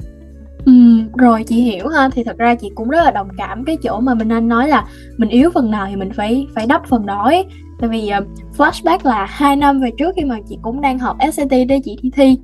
Ừ, 0.66 0.72
rồi 1.16 1.44
chị 1.46 1.56
hiểu 1.56 1.88
ha. 1.88 2.08
Thì 2.12 2.24
thật 2.24 2.38
ra 2.38 2.54
chị 2.54 2.70
cũng 2.74 2.88
rất 2.88 3.04
là 3.04 3.10
đồng 3.10 3.28
cảm 3.38 3.64
cái 3.64 3.76
chỗ 3.82 4.00
mà 4.00 4.14
mình 4.14 4.32
anh 4.32 4.48
nói 4.48 4.68
là 4.68 4.84
mình 5.16 5.28
yếu 5.28 5.50
phần 5.54 5.70
nào 5.70 5.86
thì 5.90 5.96
mình 5.96 6.10
phải 6.12 6.46
phải 6.54 6.66
đắp 6.66 6.82
phần 6.88 7.06
đó 7.06 7.24
ấy 7.24 7.46
tại 7.80 7.90
vì 7.90 8.10
uh, 8.18 8.26
flashback 8.56 8.98
là 9.02 9.26
hai 9.30 9.56
năm 9.56 9.80
về 9.80 9.90
trước 9.98 10.14
khi 10.16 10.24
mà 10.24 10.38
chị 10.48 10.58
cũng 10.62 10.80
đang 10.80 10.98
học 10.98 11.16
SAT 11.32 11.50
để 11.68 11.80
chị 11.84 11.98
thi 12.02 12.10
thi 12.16 12.36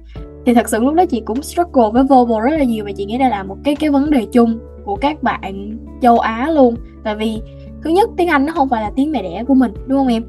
thì 0.47 0.55
thật 0.55 0.69
sự 0.69 0.81
lúc 0.81 0.95
đó 0.95 1.05
chị 1.07 1.23
cũng 1.25 1.43
struggle 1.43 1.91
với 1.93 2.03
verbal 2.03 2.51
rất 2.51 2.57
là 2.57 2.65
nhiều 2.65 2.85
và 2.85 2.93
chị 2.97 3.05
nghĩ 3.05 3.19
đây 3.19 3.31
là 3.31 3.43
một 3.43 3.57
cái 3.65 3.77
cái 3.77 3.91
vấn 3.91 4.11
đề 4.11 4.27
chung 4.33 4.59
của 4.85 4.97
các 4.97 5.23
bạn 5.23 5.79
châu 6.03 6.19
Á 6.19 6.51
luôn 6.51 6.75
tại 7.05 7.17
vì 7.17 7.41
thứ 7.85 7.91
nhất 7.91 8.11
tiếng 8.17 8.29
Anh 8.29 8.47
nó 8.47 8.53
không 8.53 8.69
phải 8.69 8.83
là 8.83 8.91
tiếng 8.97 9.13
mẹ 9.13 9.23
đẻ 9.23 9.45
của 9.49 9.55
mình 9.55 9.73
đúng 9.87 9.99
không 9.99 10.09
em 10.09 10.25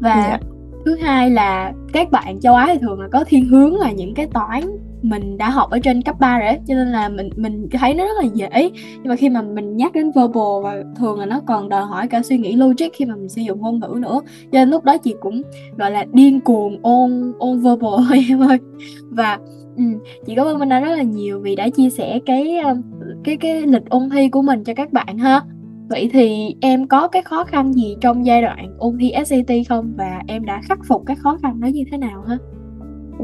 và 0.00 0.14
yeah. 0.14 0.40
Dạ. 0.40 0.48
thứ 0.84 0.96
hai 0.96 1.30
là 1.30 1.72
các 1.92 2.10
bạn 2.10 2.40
châu 2.40 2.54
Á 2.54 2.66
thì 2.72 2.78
thường 2.78 3.00
là 3.00 3.08
có 3.12 3.24
thiên 3.24 3.48
hướng 3.48 3.78
là 3.78 3.92
những 3.92 4.14
cái 4.14 4.26
toán 4.26 4.62
mình 5.02 5.38
đã 5.38 5.50
học 5.50 5.70
ở 5.70 5.78
trên 5.78 6.02
cấp 6.02 6.16
3 6.20 6.38
rồi 6.38 6.48
cho 6.66 6.74
nên 6.74 6.88
là 6.88 7.08
mình 7.08 7.30
mình 7.36 7.68
thấy 7.72 7.94
nó 7.94 8.04
rất 8.04 8.12
là 8.22 8.28
dễ. 8.34 8.70
Nhưng 8.94 9.08
mà 9.08 9.16
khi 9.16 9.28
mà 9.28 9.42
mình 9.42 9.76
nhắc 9.76 9.92
đến 9.92 10.10
verbal 10.14 10.62
và 10.62 10.82
thường 10.96 11.18
là 11.18 11.26
nó 11.26 11.40
còn 11.46 11.68
đòi 11.68 11.82
hỏi 11.82 12.08
cả 12.08 12.22
suy 12.22 12.38
nghĩ 12.38 12.56
logic 12.56 12.86
khi 12.92 13.04
mà 13.04 13.16
mình 13.16 13.28
sử 13.28 13.42
dụng 13.42 13.60
ngôn 13.60 13.80
ngữ 13.80 13.98
nữa. 14.00 14.20
Cho 14.52 14.58
nên 14.58 14.70
lúc 14.70 14.84
đó 14.84 14.98
chị 14.98 15.14
cũng 15.20 15.42
gọi 15.76 15.90
là 15.90 16.04
điên 16.12 16.40
cuồng 16.40 16.78
ôn 16.82 17.32
ôn 17.38 17.60
verbal 17.60 17.90
thôi 18.08 18.24
em 18.28 18.40
ơi. 18.40 18.58
Và 19.10 19.38
ừ, 19.76 19.84
chị 20.26 20.34
cảm 20.34 20.46
ơn 20.46 20.58
Minh 20.58 20.72
Anh 20.72 20.84
rất 20.84 20.96
là 20.96 21.02
nhiều 21.02 21.40
vì 21.40 21.56
đã 21.56 21.68
chia 21.68 21.90
sẻ 21.90 22.18
cái 22.26 22.58
cái 23.24 23.36
cái 23.36 23.62
lịch 23.62 23.90
ôn 23.90 24.10
thi 24.10 24.28
của 24.28 24.42
mình 24.42 24.64
cho 24.64 24.74
các 24.74 24.92
bạn 24.92 25.18
ha. 25.18 25.40
Vậy 25.88 26.10
thì 26.12 26.54
em 26.60 26.88
có 26.88 27.08
cái 27.08 27.22
khó 27.22 27.44
khăn 27.44 27.72
gì 27.72 27.96
trong 28.00 28.26
giai 28.26 28.42
đoạn 28.42 28.74
ôn 28.78 28.96
thi 29.00 29.12
SAT 29.26 29.52
không? 29.68 29.92
Và 29.96 30.22
em 30.26 30.44
đã 30.44 30.60
khắc 30.64 30.78
phục 30.88 31.02
cái 31.06 31.16
khó 31.16 31.38
khăn 31.42 31.60
đó 31.60 31.66
như 31.66 31.84
thế 31.90 31.98
nào 31.98 32.24
ha? 32.28 32.36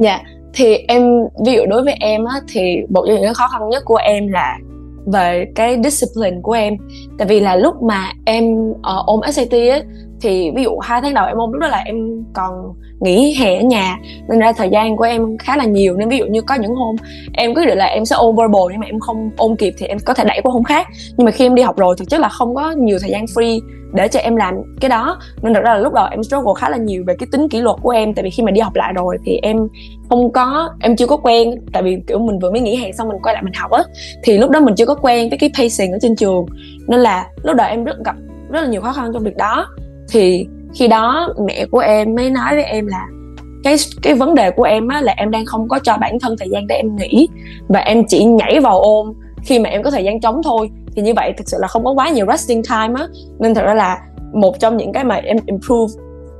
Dạ, 0.00 0.20
thì 0.54 0.76
em 0.88 1.02
ví 1.46 1.52
dụ 1.52 1.60
đối 1.68 1.82
với 1.82 1.94
em 2.00 2.24
á 2.24 2.34
thì 2.52 2.76
một 2.88 3.04
trong 3.08 3.20
những 3.20 3.34
khó 3.34 3.48
khăn 3.48 3.68
nhất 3.68 3.82
của 3.84 3.96
em 3.96 4.28
là 4.28 4.58
về 5.12 5.46
cái 5.54 5.78
discipline 5.84 6.36
của 6.42 6.52
em. 6.52 6.76
Tại 7.18 7.28
vì 7.28 7.40
là 7.40 7.56
lúc 7.56 7.82
mà 7.82 8.12
em 8.24 8.70
uh, 8.70 9.06
ôm 9.06 9.20
SAT 9.32 9.50
á 9.50 9.80
thì 10.20 10.50
ví 10.56 10.62
dụ 10.62 10.78
hai 10.78 11.00
tháng 11.00 11.14
đầu 11.14 11.26
em 11.26 11.36
ôm 11.36 11.52
lúc 11.52 11.60
đó 11.60 11.68
là 11.68 11.78
em 11.78 12.24
còn 12.32 12.72
nghỉ 13.00 13.34
hè 13.34 13.56
ở 13.56 13.62
nhà 13.62 13.98
nên 14.28 14.38
ra 14.38 14.52
thời 14.52 14.68
gian 14.68 14.96
của 14.96 15.04
em 15.04 15.38
khá 15.38 15.56
là 15.56 15.64
nhiều. 15.64 15.96
Nên 15.96 16.08
ví 16.08 16.18
dụ 16.18 16.26
như 16.26 16.42
có 16.42 16.54
những 16.54 16.74
hôm 16.74 16.96
em 17.32 17.54
quyết 17.54 17.66
định 17.66 17.78
là 17.78 17.86
em 17.86 18.04
sẽ 18.04 18.16
ôn 18.16 18.36
verbal 18.36 18.62
nhưng 18.70 18.80
mà 18.80 18.86
em 18.86 19.00
không 19.00 19.30
ôn 19.36 19.56
kịp 19.56 19.74
thì 19.78 19.86
em 19.86 19.98
có 20.04 20.14
thể 20.14 20.24
đẩy 20.24 20.40
qua 20.42 20.52
hôm 20.52 20.64
khác. 20.64 20.86
Nhưng 21.16 21.24
mà 21.24 21.30
khi 21.30 21.46
em 21.46 21.54
đi 21.54 21.62
học 21.62 21.76
rồi 21.76 21.94
thực 21.98 22.08
chất 22.08 22.20
là 22.20 22.28
không 22.28 22.54
có 22.54 22.70
nhiều 22.70 22.98
thời 23.00 23.10
gian 23.10 23.24
free 23.24 23.60
để 23.94 24.08
cho 24.08 24.20
em 24.20 24.36
làm 24.36 24.54
cái 24.80 24.88
đó. 24.88 25.18
Nên 25.42 25.54
thật 25.54 25.60
ra 25.64 25.74
là 25.74 25.80
lúc 25.80 25.92
đầu 25.92 26.06
em 26.10 26.22
struggle 26.22 26.52
khá 26.56 26.68
là 26.68 26.76
nhiều 26.76 27.04
về 27.06 27.14
cái 27.18 27.26
tính 27.32 27.48
kỷ 27.48 27.60
luật 27.60 27.76
của 27.82 27.90
em. 27.90 28.14
Tại 28.14 28.22
vì 28.22 28.30
khi 28.30 28.42
mà 28.42 28.50
đi 28.50 28.60
học 28.60 28.74
lại 28.74 28.92
rồi 28.92 29.18
thì 29.24 29.38
em 29.42 29.56
không 30.08 30.32
có, 30.32 30.68
em 30.80 30.96
chưa 30.96 31.06
có 31.06 31.16
quen. 31.16 31.54
Tại 31.72 31.82
vì, 31.82 31.96
kiểu, 32.06 32.18
mình 32.18 32.38
vừa 32.38 32.50
mới 32.50 32.60
nghỉ 32.60 32.76
hè 32.76 32.92
xong 32.92 33.08
mình 33.08 33.18
quay 33.22 33.34
lại 33.34 33.42
mình 33.42 33.54
học 33.54 33.70
á. 33.70 33.82
Thì 34.22 34.38
lúc 34.38 34.50
đó 34.50 34.60
mình 34.60 34.74
chưa 34.74 34.86
có 34.86 34.94
quen 34.94 35.28
với 35.28 35.38
cái 35.38 35.50
pacing 35.58 35.92
ở 35.92 35.98
trên 36.02 36.16
trường. 36.16 36.46
Nên 36.88 37.00
là 37.00 37.26
lúc 37.42 37.56
đầu 37.56 37.66
em 37.68 37.84
rất 37.84 37.96
gặp 38.04 38.16
rất 38.50 38.60
là 38.60 38.66
nhiều 38.66 38.80
khó 38.80 38.92
khăn 38.92 39.10
trong 39.14 39.22
việc 39.22 39.36
đó. 39.36 39.66
Thì 40.08 40.46
khi 40.74 40.88
đó 40.88 41.28
mẹ 41.46 41.66
của 41.66 41.78
em 41.78 42.14
mới 42.14 42.30
nói 42.30 42.54
với 42.54 42.64
em 42.64 42.86
là 42.86 43.06
cái 43.64 43.76
cái 44.02 44.14
vấn 44.14 44.34
đề 44.34 44.50
của 44.50 44.62
em 44.62 44.88
á 44.88 45.00
là 45.00 45.14
em 45.16 45.30
đang 45.30 45.46
không 45.46 45.68
có 45.68 45.78
cho 45.78 45.96
bản 46.00 46.20
thân 46.20 46.36
thời 46.38 46.48
gian 46.48 46.66
để 46.66 46.76
em 46.76 46.96
nghỉ. 46.96 47.28
Và 47.68 47.80
em 47.80 48.02
chỉ 48.08 48.24
nhảy 48.24 48.60
vào 48.60 48.80
ôm 48.80 49.12
khi 49.44 49.58
mà 49.58 49.70
em 49.70 49.82
có 49.82 49.90
thời 49.90 50.04
gian 50.04 50.20
trống 50.20 50.40
thôi 50.44 50.70
thì 50.96 51.02
như 51.02 51.12
vậy 51.16 51.32
thực 51.36 51.48
sự 51.48 51.56
là 51.60 51.68
không 51.68 51.84
có 51.84 51.90
quá 51.90 52.08
nhiều 52.08 52.26
resting 52.26 52.62
time 52.62 53.00
á. 53.00 53.06
Nên 53.38 53.54
thật 53.54 53.62
ra 53.64 53.74
là 53.74 53.98
một 54.32 54.60
trong 54.60 54.76
những 54.76 54.92
cái 54.92 55.04
mà 55.04 55.14
em 55.14 55.36
improve 55.46 55.94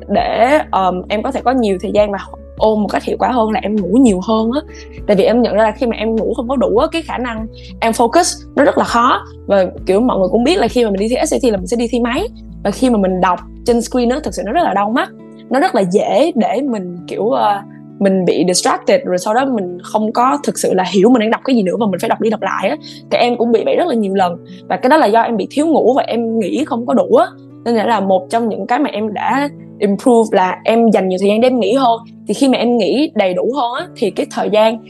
để 0.08 0.58
um, 0.72 1.02
em 1.08 1.22
có 1.22 1.30
thể 1.30 1.40
có 1.44 1.50
nhiều 1.50 1.78
thời 1.80 1.90
gian 1.92 2.10
mà 2.10 2.18
ôm 2.56 2.82
một 2.82 2.88
cách 2.92 3.04
hiệu 3.04 3.16
quả 3.20 3.28
hơn 3.28 3.50
là 3.50 3.60
em 3.62 3.76
ngủ 3.76 3.98
nhiều 4.00 4.20
hơn 4.28 4.50
á. 4.52 4.60
Tại 5.06 5.16
vì 5.16 5.24
em 5.24 5.42
nhận 5.42 5.54
ra 5.54 5.62
là 5.62 5.70
khi 5.70 5.86
mà 5.86 5.96
em 5.96 6.16
ngủ 6.16 6.34
không 6.36 6.48
có 6.48 6.56
đủ 6.56 6.76
á 6.76 6.86
cái 6.92 7.02
khả 7.02 7.18
năng 7.18 7.46
em 7.80 7.92
focus 7.92 8.44
nó 8.56 8.64
rất 8.64 8.78
là 8.78 8.84
khó. 8.84 9.24
Và 9.46 9.66
kiểu 9.86 10.00
mọi 10.00 10.18
người 10.18 10.28
cũng 10.28 10.44
biết 10.44 10.58
là 10.58 10.68
khi 10.68 10.84
mà 10.84 10.90
mình 10.90 11.00
đi 11.00 11.08
thi 11.08 11.16
SAT 11.26 11.44
là 11.44 11.56
mình 11.56 11.66
sẽ 11.66 11.76
đi 11.76 11.88
thi 11.90 12.00
máy. 12.00 12.28
Và 12.64 12.70
khi 12.70 12.90
mà 12.90 12.98
mình 12.98 13.20
đọc 13.20 13.40
trên 13.66 13.82
screen 13.82 14.08
nó 14.08 14.20
thực 14.20 14.34
sự 14.34 14.42
nó 14.46 14.52
rất 14.52 14.62
là 14.64 14.74
đau 14.74 14.90
mắt. 14.90 15.08
Nó 15.50 15.60
rất 15.60 15.74
là 15.74 15.82
dễ 15.92 16.32
để 16.34 16.60
mình 16.62 16.98
kiểu 17.06 17.22
uh, 17.22 17.38
mình 18.04 18.24
bị 18.24 18.44
distracted, 18.48 19.00
rồi 19.04 19.18
sau 19.18 19.34
đó 19.34 19.44
mình 19.44 19.78
không 19.82 20.12
có 20.12 20.38
thực 20.44 20.58
sự 20.58 20.74
là 20.74 20.84
hiểu 20.92 21.10
mình 21.10 21.20
đang 21.20 21.30
đọc 21.30 21.40
cái 21.44 21.56
gì 21.56 21.62
nữa 21.62 21.76
và 21.80 21.86
mình 21.86 22.00
phải 22.00 22.08
đọc 22.08 22.20
đi 22.20 22.30
đọc 22.30 22.42
lại 22.42 22.68
á. 22.68 22.76
Thì 23.10 23.18
em 23.18 23.36
cũng 23.36 23.52
bị 23.52 23.62
vậy 23.64 23.76
rất 23.76 23.86
là 23.86 23.94
nhiều 23.94 24.14
lần. 24.14 24.36
Và 24.68 24.76
cái 24.76 24.90
đó 24.90 24.96
là 24.96 25.06
do 25.06 25.20
em 25.20 25.36
bị 25.36 25.46
thiếu 25.50 25.66
ngủ 25.66 25.94
và 25.96 26.02
em 26.02 26.38
nghĩ 26.38 26.64
không 26.64 26.86
có 26.86 26.94
đủ 26.94 27.14
á. 27.14 27.26
Nên 27.64 27.74
là 27.74 28.00
một 28.00 28.26
trong 28.30 28.48
những 28.48 28.66
cái 28.66 28.78
mà 28.78 28.90
em 28.92 29.12
đã 29.12 29.48
improve 29.78 30.36
là 30.36 30.58
em 30.64 30.90
dành 30.90 31.08
nhiều 31.08 31.18
thời 31.20 31.28
gian 31.28 31.40
để 31.40 31.48
em 31.48 31.60
nghỉ 31.60 31.72
hơn. 31.72 32.00
Thì 32.28 32.34
khi 32.34 32.48
mà 32.48 32.58
em 32.58 32.76
nghỉ 32.76 33.12
đầy 33.14 33.34
đủ 33.34 33.52
hơn 33.56 33.72
á, 33.78 33.86
thì 33.96 34.10
cái 34.10 34.26
thời 34.30 34.50
gian 34.50 34.84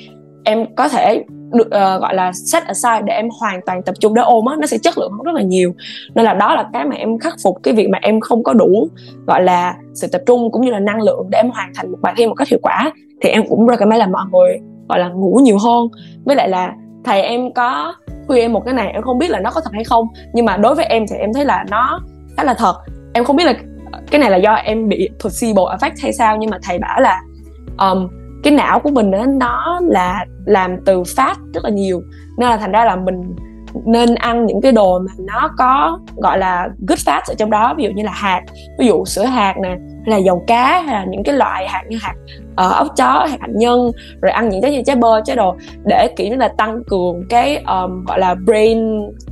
em 0.45 0.67
có 0.75 0.89
thể 0.89 1.23
được 1.55 1.67
uh, 1.67 2.01
gọi 2.01 2.15
là 2.15 2.33
set 2.33 2.65
aside 2.65 3.03
để 3.05 3.15
em 3.15 3.29
hoàn 3.41 3.61
toàn 3.67 3.83
tập 3.83 3.95
trung 4.01 4.15
để 4.15 4.23
ôm 4.23 4.47
á 4.47 4.57
nó 4.59 4.67
sẽ 4.67 4.79
chất 4.79 4.99
lượng 4.99 5.13
hơn 5.13 5.23
rất 5.23 5.35
là 5.35 5.43
nhiều. 5.43 5.75
Nên 6.15 6.25
là 6.25 6.35
đó 6.35 6.55
là 6.55 6.69
cái 6.73 6.85
mà 6.85 6.97
em 6.97 7.19
khắc 7.19 7.35
phục 7.43 7.57
cái 7.63 7.75
việc 7.75 7.89
mà 7.89 7.99
em 8.03 8.21
không 8.21 8.43
có 8.43 8.53
đủ 8.53 8.89
gọi 9.27 9.43
là 9.43 9.75
sự 9.95 10.07
tập 10.13 10.23
trung 10.27 10.51
cũng 10.51 10.63
như 10.63 10.71
là 10.71 10.81
năng 10.81 11.03
lượng 11.03 11.27
để 11.31 11.39
em 11.39 11.51
hoàn 11.51 11.73
thành 11.75 11.93
một 11.93 11.99
bài 12.03 12.15
thi 12.17 12.27
một 12.27 12.35
cách 12.35 12.49
hiệu 12.49 12.61
quả 12.63 12.91
thì 13.23 13.31
em 13.31 13.47
cũng 13.49 13.69
recommend 13.69 14.01
là 14.01 14.07
mọi 14.07 14.25
người 14.33 14.59
gọi 14.89 14.99
là 14.99 15.09
ngủ 15.09 15.41
nhiều 15.43 15.59
hơn. 15.59 15.89
Với 16.25 16.37
lại 16.37 16.49
là 16.49 16.73
thầy 17.05 17.23
em 17.23 17.53
có 17.53 17.95
khuyên 18.27 18.41
em 18.41 18.53
một 18.53 18.63
cái 18.65 18.75
này 18.75 18.91
em 18.93 19.03
không 19.03 19.19
biết 19.19 19.31
là 19.31 19.41
nó 19.41 19.51
có 19.51 19.61
thật 19.61 19.71
hay 19.73 19.85
không 19.85 20.07
nhưng 20.33 20.45
mà 20.45 20.57
đối 20.57 20.75
với 20.75 20.85
em 20.85 21.05
thì 21.11 21.17
em 21.17 21.33
thấy 21.35 21.45
là 21.45 21.65
nó 21.71 22.01
khá 22.37 22.45
là 22.45 22.55
thật. 22.55 22.75
Em 23.13 23.25
không 23.25 23.37
biết 23.37 23.45
là 23.45 23.55
ờ, 23.93 24.01
cái 24.11 24.21
này 24.21 24.31
là 24.31 24.37
do 24.37 24.55
em 24.55 24.89
bị 24.89 25.09
placebo 25.21 25.63
effect 25.63 25.93
hay 26.03 26.13
sao 26.13 26.37
nhưng 26.37 26.51
mà 26.51 26.59
thầy 26.63 26.79
bảo 26.79 27.01
là 27.01 27.21
um, 27.79 28.09
cái 28.45 28.55
não 28.55 28.81
của 28.81 28.91
mình 28.91 29.11
đó, 29.11 29.27
nó 29.27 29.81
là 29.83 30.25
làm 30.47 30.77
từ 30.85 31.03
fat 31.03 31.35
rất 31.55 31.65
là 31.65 31.71
nhiều. 31.71 32.03
Nên 32.39 32.49
là 32.49 32.57
thành 32.57 32.73
ra 32.73 32.85
là 32.85 32.97
mình 32.97 33.35
nên 33.85 34.15
ăn 34.15 34.47
những 34.47 34.61
cái 34.61 34.73
đồ 34.73 34.99
mà 34.99 35.13
nó 35.19 35.51
có 35.59 35.99
gọi 36.17 36.39
là 36.39 36.69
good 36.89 36.99
fat 36.99 37.21
ở 37.29 37.35
trong 37.35 37.51
đó 37.51 37.75
ví 37.77 37.85
dụ 37.85 37.91
như 37.91 38.03
là 38.03 38.13
hạt 38.13 38.43
ví 38.79 38.87
dụ 38.87 39.05
sữa 39.05 39.25
hạt 39.25 39.55
nè 39.63 39.69
hay 39.69 40.11
là 40.11 40.17
dầu 40.17 40.45
cá 40.47 40.83
hay 40.83 40.95
là 40.95 41.05
những 41.05 41.23
cái 41.25 41.35
loại 41.35 41.69
hạt 41.69 41.83
như 41.89 41.99
hạt 42.03 42.15
uh, 42.67 42.73
ốc 42.77 42.89
chó 42.97 43.27
hạt 43.31 43.49
nhân 43.49 43.91
rồi 44.23 44.33
ăn 44.33 44.49
những 44.49 44.63
cái 44.63 44.73
như 44.73 44.83
trái 44.87 44.97
bơ 44.97 45.21
trái 45.21 45.37
đồ 45.37 45.57
để 45.85 46.09
kiểu 46.17 46.29
như 46.29 46.37
là 46.37 46.49
tăng 46.49 46.83
cường 46.85 47.23
cái 47.29 47.57
um, 47.57 48.05
gọi 48.05 48.19
là 48.19 48.35
brain 48.35 48.79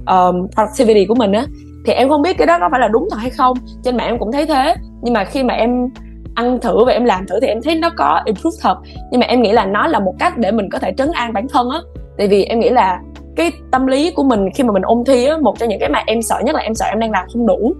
um, 0.07 0.48
productivity 0.55 1.07
của 1.07 1.14
mình 1.14 1.33
á. 1.33 1.44
Thì 1.87 1.92
em 1.92 2.09
không 2.09 2.22
biết 2.22 2.38
cái 2.38 2.46
đó 2.46 2.59
có 2.61 2.68
phải 2.70 2.81
là 2.81 2.88
đúng 2.88 3.09
thật 3.11 3.16
hay 3.20 3.31
không 3.31 3.57
trên 3.85 3.96
mạng 3.96 4.07
em 4.07 4.18
cũng 4.18 4.33
thấy 4.33 4.46
thế 4.46 4.75
nhưng 5.03 5.14
mà 5.14 5.25
khi 5.25 5.42
mà 5.42 5.55
em 5.55 5.88
ăn 6.35 6.61
thử 6.61 6.85
và 6.85 6.92
em 6.92 7.05
làm 7.05 7.27
thử 7.27 7.40
thì 7.40 7.47
em 7.47 7.62
thấy 7.62 7.75
nó 7.75 7.90
có 7.97 8.23
improve 8.25 8.57
thật. 8.62 8.77
Nhưng 9.11 9.21
mà 9.21 9.27
em 9.27 9.42
nghĩ 9.42 9.53
là 9.53 9.66
nó 9.66 9.87
là 9.87 9.99
một 9.99 10.14
cách 10.18 10.38
để 10.38 10.53
mình 10.53 10.68
có 10.71 10.79
thể 10.79 10.92
trấn 10.97 11.11
an 11.12 11.33
bản 11.33 11.49
thân 11.49 11.71
á. 11.71 11.79
Tại 12.18 12.29
vì 12.29 12.45
em 12.45 12.61
nghĩ 12.61 12.71
là 12.71 13.01
cái 13.37 13.53
tâm 13.71 13.87
lý 13.87 14.11
của 14.11 14.23
mình 14.23 14.49
khi 14.55 14.64
mà 14.64 14.73
mình 14.73 14.83
ôn 14.83 15.05
thi 15.07 15.25
á, 15.25 15.37
một 15.42 15.59
trong 15.59 15.68
những 15.68 15.81
cái 15.81 15.88
mà 15.88 16.03
em 16.07 16.23
sợ 16.23 16.40
nhất 16.45 16.55
là 16.55 16.61
em 16.61 16.75
sợ 16.75 16.87
em 16.87 16.99
đang 16.99 17.11
làm 17.11 17.27
không 17.33 17.47
đủ 17.47 17.75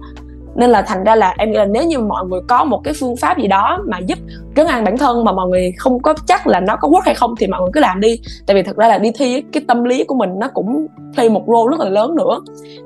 nên 0.55 0.69
là 0.69 0.81
thành 0.81 1.03
ra 1.03 1.15
là 1.15 1.35
em 1.37 1.51
nghĩ 1.51 1.57
là 1.57 1.65
nếu 1.65 1.83
như 1.83 1.99
mọi 1.99 2.25
người 2.25 2.41
có 2.47 2.63
một 2.63 2.81
cái 2.83 2.93
phương 2.99 3.15
pháp 3.17 3.37
gì 3.37 3.47
đó 3.47 3.79
mà 3.87 3.99
giúp 3.99 4.19
trấn 4.55 4.67
an 4.67 4.83
bản 4.83 4.97
thân 4.97 5.23
mà 5.23 5.31
mọi 5.31 5.49
người 5.49 5.73
không 5.77 6.01
có 6.01 6.13
chắc 6.27 6.47
là 6.47 6.59
nó 6.59 6.75
có 6.75 6.87
work 6.87 7.01
hay 7.05 7.15
không 7.15 7.35
thì 7.39 7.47
mọi 7.47 7.61
người 7.61 7.69
cứ 7.73 7.79
làm 7.79 7.99
đi. 7.99 8.19
Tại 8.47 8.55
vì 8.55 8.63
thật 8.63 8.77
ra 8.77 8.87
là 8.87 8.97
đi 8.97 9.11
thi 9.15 9.43
cái 9.51 9.63
tâm 9.67 9.83
lý 9.83 10.03
của 10.03 10.15
mình 10.15 10.29
nó 10.39 10.47
cũng 10.53 10.87
play 11.13 11.29
một 11.29 11.43
role 11.47 11.71
rất 11.71 11.79
là 11.79 11.89
lớn 11.89 12.15
nữa. 12.15 12.39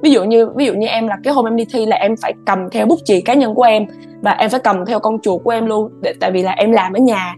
Ví 0.03 0.11
dụ 0.11 0.23
như, 0.23 0.49
ví 0.55 0.65
dụ 0.65 0.73
như 0.73 0.87
em 0.87 1.07
là 1.07 1.17
cái 1.23 1.33
hôm 1.33 1.47
em 1.47 1.55
đi 1.55 1.65
thi 1.73 1.85
là 1.85 1.95
em 1.95 2.15
phải 2.21 2.33
cầm 2.45 2.69
theo 2.71 2.85
bút 2.85 2.99
chì 3.05 3.21
cá 3.21 3.33
nhân 3.33 3.55
của 3.55 3.63
em 3.63 3.85
và 4.21 4.31
em 4.31 4.49
phải 4.49 4.59
cầm 4.59 4.85
theo 4.85 4.99
con 4.99 5.19
chuột 5.21 5.43
của 5.43 5.51
em 5.51 5.65
luôn. 5.65 5.91
Để, 6.01 6.13
tại 6.19 6.31
vì 6.31 6.43
là 6.43 6.51
em 6.51 6.71
làm 6.71 6.93
ở 6.93 6.99
nhà 6.99 7.35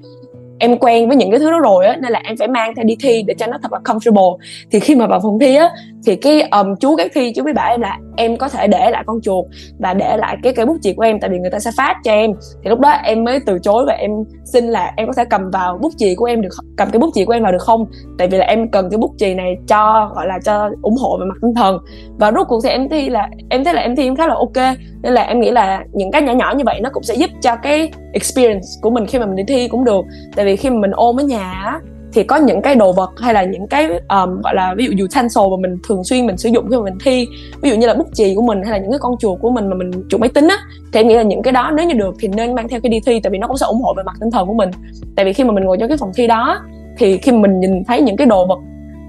em 0.60 0.78
quen 0.78 1.08
với 1.08 1.18
những 1.18 1.32
cái 1.32 1.40
thứ 1.40 1.52
đó 1.52 1.60
rồi 1.60 1.86
á 1.86 1.98
nên 2.02 2.12
là 2.12 2.22
em 2.24 2.38
phải 2.38 2.48
mang 2.48 2.76
theo 2.76 2.86
đi 2.86 2.96
thi 3.04 3.24
để 3.28 3.34
cho 3.34 3.48
nó 3.48 3.58
thật 3.62 3.74
là 3.74 3.80
comfortable. 3.84 4.38
Thì 4.72 4.80
khi 4.80 4.96
mà 4.96 5.08
vào 5.08 5.20
phòng 5.24 5.40
thi 5.40 5.56
á 5.56 5.70
thì 6.06 6.16
cái 6.16 6.42
um, 6.42 6.76
chú 6.80 6.96
các 6.96 7.12
thi 7.16 7.34
chú 7.36 7.44
mới 7.44 7.54
bảo 7.54 7.72
em 7.72 7.82
là 7.82 7.98
em 8.18 8.38
có 8.38 8.50
thể 8.50 8.68
để 8.68 8.92
lại 8.92 9.04
con 9.06 9.22
chuột 9.22 9.46
và 9.80 9.94
để 9.94 10.18
lại 10.18 10.38
cái 10.44 10.54
cây 10.54 10.66
bút 10.66 10.78
chì 10.82 10.94
của 10.94 11.04
em 11.04 11.20
tại 11.20 11.30
vì 11.30 11.40
người 11.40 11.52
ta 11.52 11.60
sẽ 11.60 11.72
phát 11.78 11.96
cho 12.04 12.12
em. 12.12 12.32
Thì 12.64 12.70
lúc 12.70 12.80
đó 12.80 12.90
em 12.90 13.24
mới 13.24 13.40
từ 13.46 13.60
chối 13.60 13.86
và 13.88 13.94
em 13.94 14.12
xin 14.46 14.68
là 14.68 14.94
em 14.98 15.08
có 15.08 15.14
thể 15.14 15.26
cầm 15.30 15.52
vào 15.52 15.78
bút 15.82 15.92
chì 15.98 16.16
của 16.16 16.26
em 16.26 16.42
được 16.42 16.50
cầm 16.78 16.90
cái 16.92 17.00
bút 17.00 17.10
chì 17.14 17.26
của 17.26 17.34
em 17.34 17.44
vào 17.44 17.52
được 17.52 17.62
không? 17.62 17.86
Tại 18.18 18.28
vì 18.28 18.38
là 18.38 18.46
em 18.46 18.72
cần 18.72 18.90
cái 18.90 18.98
bút 18.98 19.12
chì 19.18 19.34
này 19.34 19.56
cho 19.68 20.12
gọi 20.16 20.28
là 20.28 20.40
cho 20.46 20.70
ủng 20.82 20.96
hộ 20.98 21.18
về 21.20 21.26
mặt 21.26 21.36
tinh 21.42 21.54
thần. 21.56 21.78
Và 22.20 22.32
rốt 22.32 22.48
cuộc 22.50 22.60
thì 22.64 22.70
em 22.70 22.90
thi 22.90 23.10
là 23.10 23.30
em 23.50 23.64
thấy 23.64 23.74
là 23.74 23.82
em 23.82 23.96
thi 23.96 24.04
em 24.04 24.16
khá 24.16 24.28
là 24.28 24.36
ok. 24.36 24.76
Nên 25.02 25.14
là 25.14 25.22
em 25.22 25.40
nghĩ 25.40 25.52
là 25.52 25.84
những 25.94 26.12
cái 26.12 26.22
nhỏ 26.22 26.34
nhỏ 26.34 26.54
như 26.58 26.64
vậy 26.66 26.80
nó 26.84 26.90
cũng 26.94 27.04
sẽ 27.04 27.16
giúp 27.16 27.30
cho 27.42 27.56
cái 27.56 27.92
experience 28.14 28.68
của 28.82 28.90
mình 28.90 29.06
khi 29.06 29.20
mà 29.20 29.26
mình 29.26 29.36
đi 29.36 29.44
thi 29.48 29.68
cũng 29.68 29.84
được. 29.84 30.06
Tại 30.36 30.46
vì 30.46 30.49
khi 30.56 30.70
mà 30.70 30.80
mình 30.80 30.92
ôm 30.94 31.20
ở 31.20 31.24
nhà 31.24 31.80
thì 32.14 32.24
có 32.24 32.36
những 32.36 32.62
cái 32.62 32.76
đồ 32.76 32.94
vật 32.94 33.10
hay 33.18 33.34
là 33.34 33.44
những 33.44 33.68
cái 33.68 33.86
um, 33.88 34.42
gọi 34.42 34.56
là 34.56 34.74
ví 34.78 34.86
dụ 34.86 35.06
utensil 35.06 35.44
mà 35.52 35.58
mình 35.60 35.78
thường 35.88 36.04
xuyên 36.04 36.28
mình 36.28 36.38
sử 36.38 36.50
dụng 36.50 36.70
khi 36.70 36.78
mà 36.78 36.84
mình 36.84 36.98
thi 37.04 37.28
ví 37.62 37.70
dụ 37.70 37.76
như 37.76 37.88
là 37.88 37.94
bút 37.94 38.08
chì 38.14 38.36
của 38.36 38.42
mình 38.42 38.64
hay 38.64 38.72
là 38.72 38.78
những 38.78 38.92
cái 38.92 39.00
con 39.00 39.18
chuột 39.20 39.40
của 39.42 39.50
mình 39.50 39.70
mà 39.70 39.76
mình 39.76 39.92
chuột 40.10 40.22
máy 40.22 40.30
tính 40.30 40.48
á 40.48 40.58
thì 40.94 41.00
em 41.00 41.08
nghĩ 41.08 41.16
là 41.16 41.22
những 41.22 41.42
cái 41.42 41.52
đó 41.52 41.72
nếu 41.76 41.88
như 41.88 41.94
được 41.94 42.16
thì 42.20 42.28
nên 42.28 42.56
mang 42.56 42.68
theo 42.68 42.80
khi 42.84 42.90
đi 42.90 43.00
thi 43.06 43.20
tại 43.24 43.32
vì 43.32 43.38
nó 43.38 43.48
cũng 43.48 43.58
sẽ 43.58 43.66
ủng 43.66 43.82
hộ 43.82 43.94
về 43.98 44.04
mặt 44.04 44.16
tinh 44.20 44.32
thần 44.32 44.48
của 44.48 44.54
mình. 44.54 44.70
Tại 45.16 45.26
vì 45.26 45.34
khi 45.34 45.44
mà 45.44 45.52
mình 45.52 45.64
ngồi 45.64 45.78
trong 45.78 45.90
cái 45.90 45.98
phòng 45.98 46.12
thi 46.16 46.28
đó 46.28 46.60
thì 46.98 47.18
khi 47.18 47.32
mà 47.32 47.38
mình 47.38 47.60
nhìn 47.60 47.84
thấy 47.84 48.02
những 48.02 48.18
cái 48.18 48.28
đồ 48.28 48.46
vật 48.46 48.60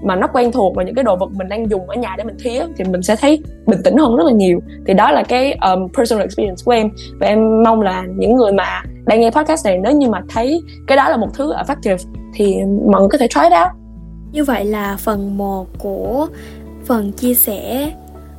mà 0.03 0.15
nó 0.15 0.27
quen 0.27 0.51
thuộc 0.51 0.75
và 0.75 0.83
những 0.83 0.95
cái 0.95 1.03
đồ 1.03 1.15
vật 1.15 1.29
mình 1.33 1.49
đang 1.49 1.69
dùng 1.69 1.89
ở 1.89 1.95
nhà 1.95 2.15
để 2.17 2.23
mình 2.23 2.35
thi 2.43 2.57
á, 2.57 2.65
thì 2.77 2.83
mình 2.83 3.01
sẽ 3.01 3.15
thấy 3.15 3.43
bình 3.65 3.79
tĩnh 3.83 3.97
hơn 3.97 4.15
rất 4.15 4.23
là 4.25 4.31
nhiều. 4.31 4.59
Thì 4.87 4.93
đó 4.93 5.11
là 5.11 5.23
cái 5.23 5.53
um, 5.53 5.87
personal 5.97 6.23
experience 6.23 6.61
của 6.65 6.71
em. 6.71 6.89
Và 7.19 7.27
em 7.27 7.63
mong 7.63 7.81
là 7.81 8.03
những 8.15 8.35
người 8.35 8.51
mà 8.51 8.83
đang 9.05 9.21
nghe 9.21 9.31
podcast 9.31 9.65
này 9.65 9.77
nếu 9.77 9.93
như 9.93 10.09
mà 10.09 10.21
thấy 10.29 10.61
cái 10.87 10.97
đó 10.97 11.09
là 11.09 11.17
một 11.17 11.29
thứ 11.33 11.53
effective 11.53 11.97
thì 12.33 12.55
mọi 12.91 13.01
người 13.01 13.09
có 13.09 13.17
thể 13.17 13.27
try 13.27 13.41
it 13.41 13.51
out 13.51 13.71
như 14.31 14.43
vậy 14.43 14.65
là 14.65 14.97
phần 14.97 15.37
1 15.37 15.67
của 15.79 16.27
phần 16.85 17.11
chia 17.11 17.33
sẻ 17.33 17.91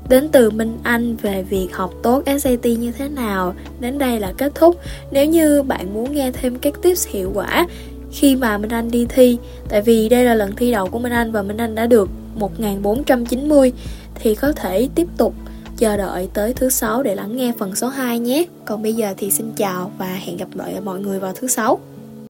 đến 0.09 0.29
từ 0.33 0.51
Minh 0.51 0.79
Anh 0.83 1.17
về 1.17 1.43
việc 1.43 1.69
học 1.73 1.93
tốt 2.03 2.23
SAT 2.27 2.65
như 2.65 2.93
thế 2.99 3.09
nào 3.09 3.55
đến 3.81 3.99
đây 3.99 4.21
là 4.21 4.33
kết 4.39 4.53
thúc. 4.55 4.77
Nếu 5.11 5.27
như 5.27 5.63
bạn 5.63 5.95
muốn 5.95 6.13
nghe 6.13 6.31
thêm 6.33 6.59
các 6.59 6.83
tips 6.83 7.09
hiệu 7.09 7.31
quả 7.35 7.67
khi 8.11 8.37
mà 8.37 8.59
Minh 8.59 8.71
Anh 8.71 8.91
đi 8.91 9.07
thi, 9.09 9.39
tại 9.69 9.83
vì 9.83 10.09
đây 10.09 10.25
là 10.25 10.35
lần 10.35 10.57
thi 10.57 10.73
đầu 10.73 10.87
của 10.87 10.99
Minh 10.99 11.13
Anh 11.13 11.33
và 11.33 11.43
Minh 11.43 11.57
Anh 11.57 11.75
đã 11.75 11.87
được 11.87 12.09
1490 12.35 13.73
thì 14.15 14.35
có 14.35 14.53
thể 14.53 14.89
tiếp 14.95 15.07
tục 15.17 15.35
chờ 15.83 15.97
đợi 15.97 16.29
tới 16.35 16.53
thứ 16.53 16.71
sáu 16.71 17.03
để 17.03 17.15
lắng 17.15 17.37
nghe 17.37 17.53
phần 17.59 17.75
số 17.75 17.89
2 17.89 18.19
nhé. 18.19 18.45
Còn 18.65 18.83
bây 18.83 18.95
giờ 18.95 19.15
thì 19.17 19.31
xin 19.31 19.53
chào 19.57 19.93
và 19.99 20.07
hẹn 20.07 20.37
gặp 20.37 20.49
lại 20.55 20.81
mọi 20.85 21.01
người 21.01 21.21
vào 21.21 21.33
thứ 21.33 21.49
sáu. 21.49 21.79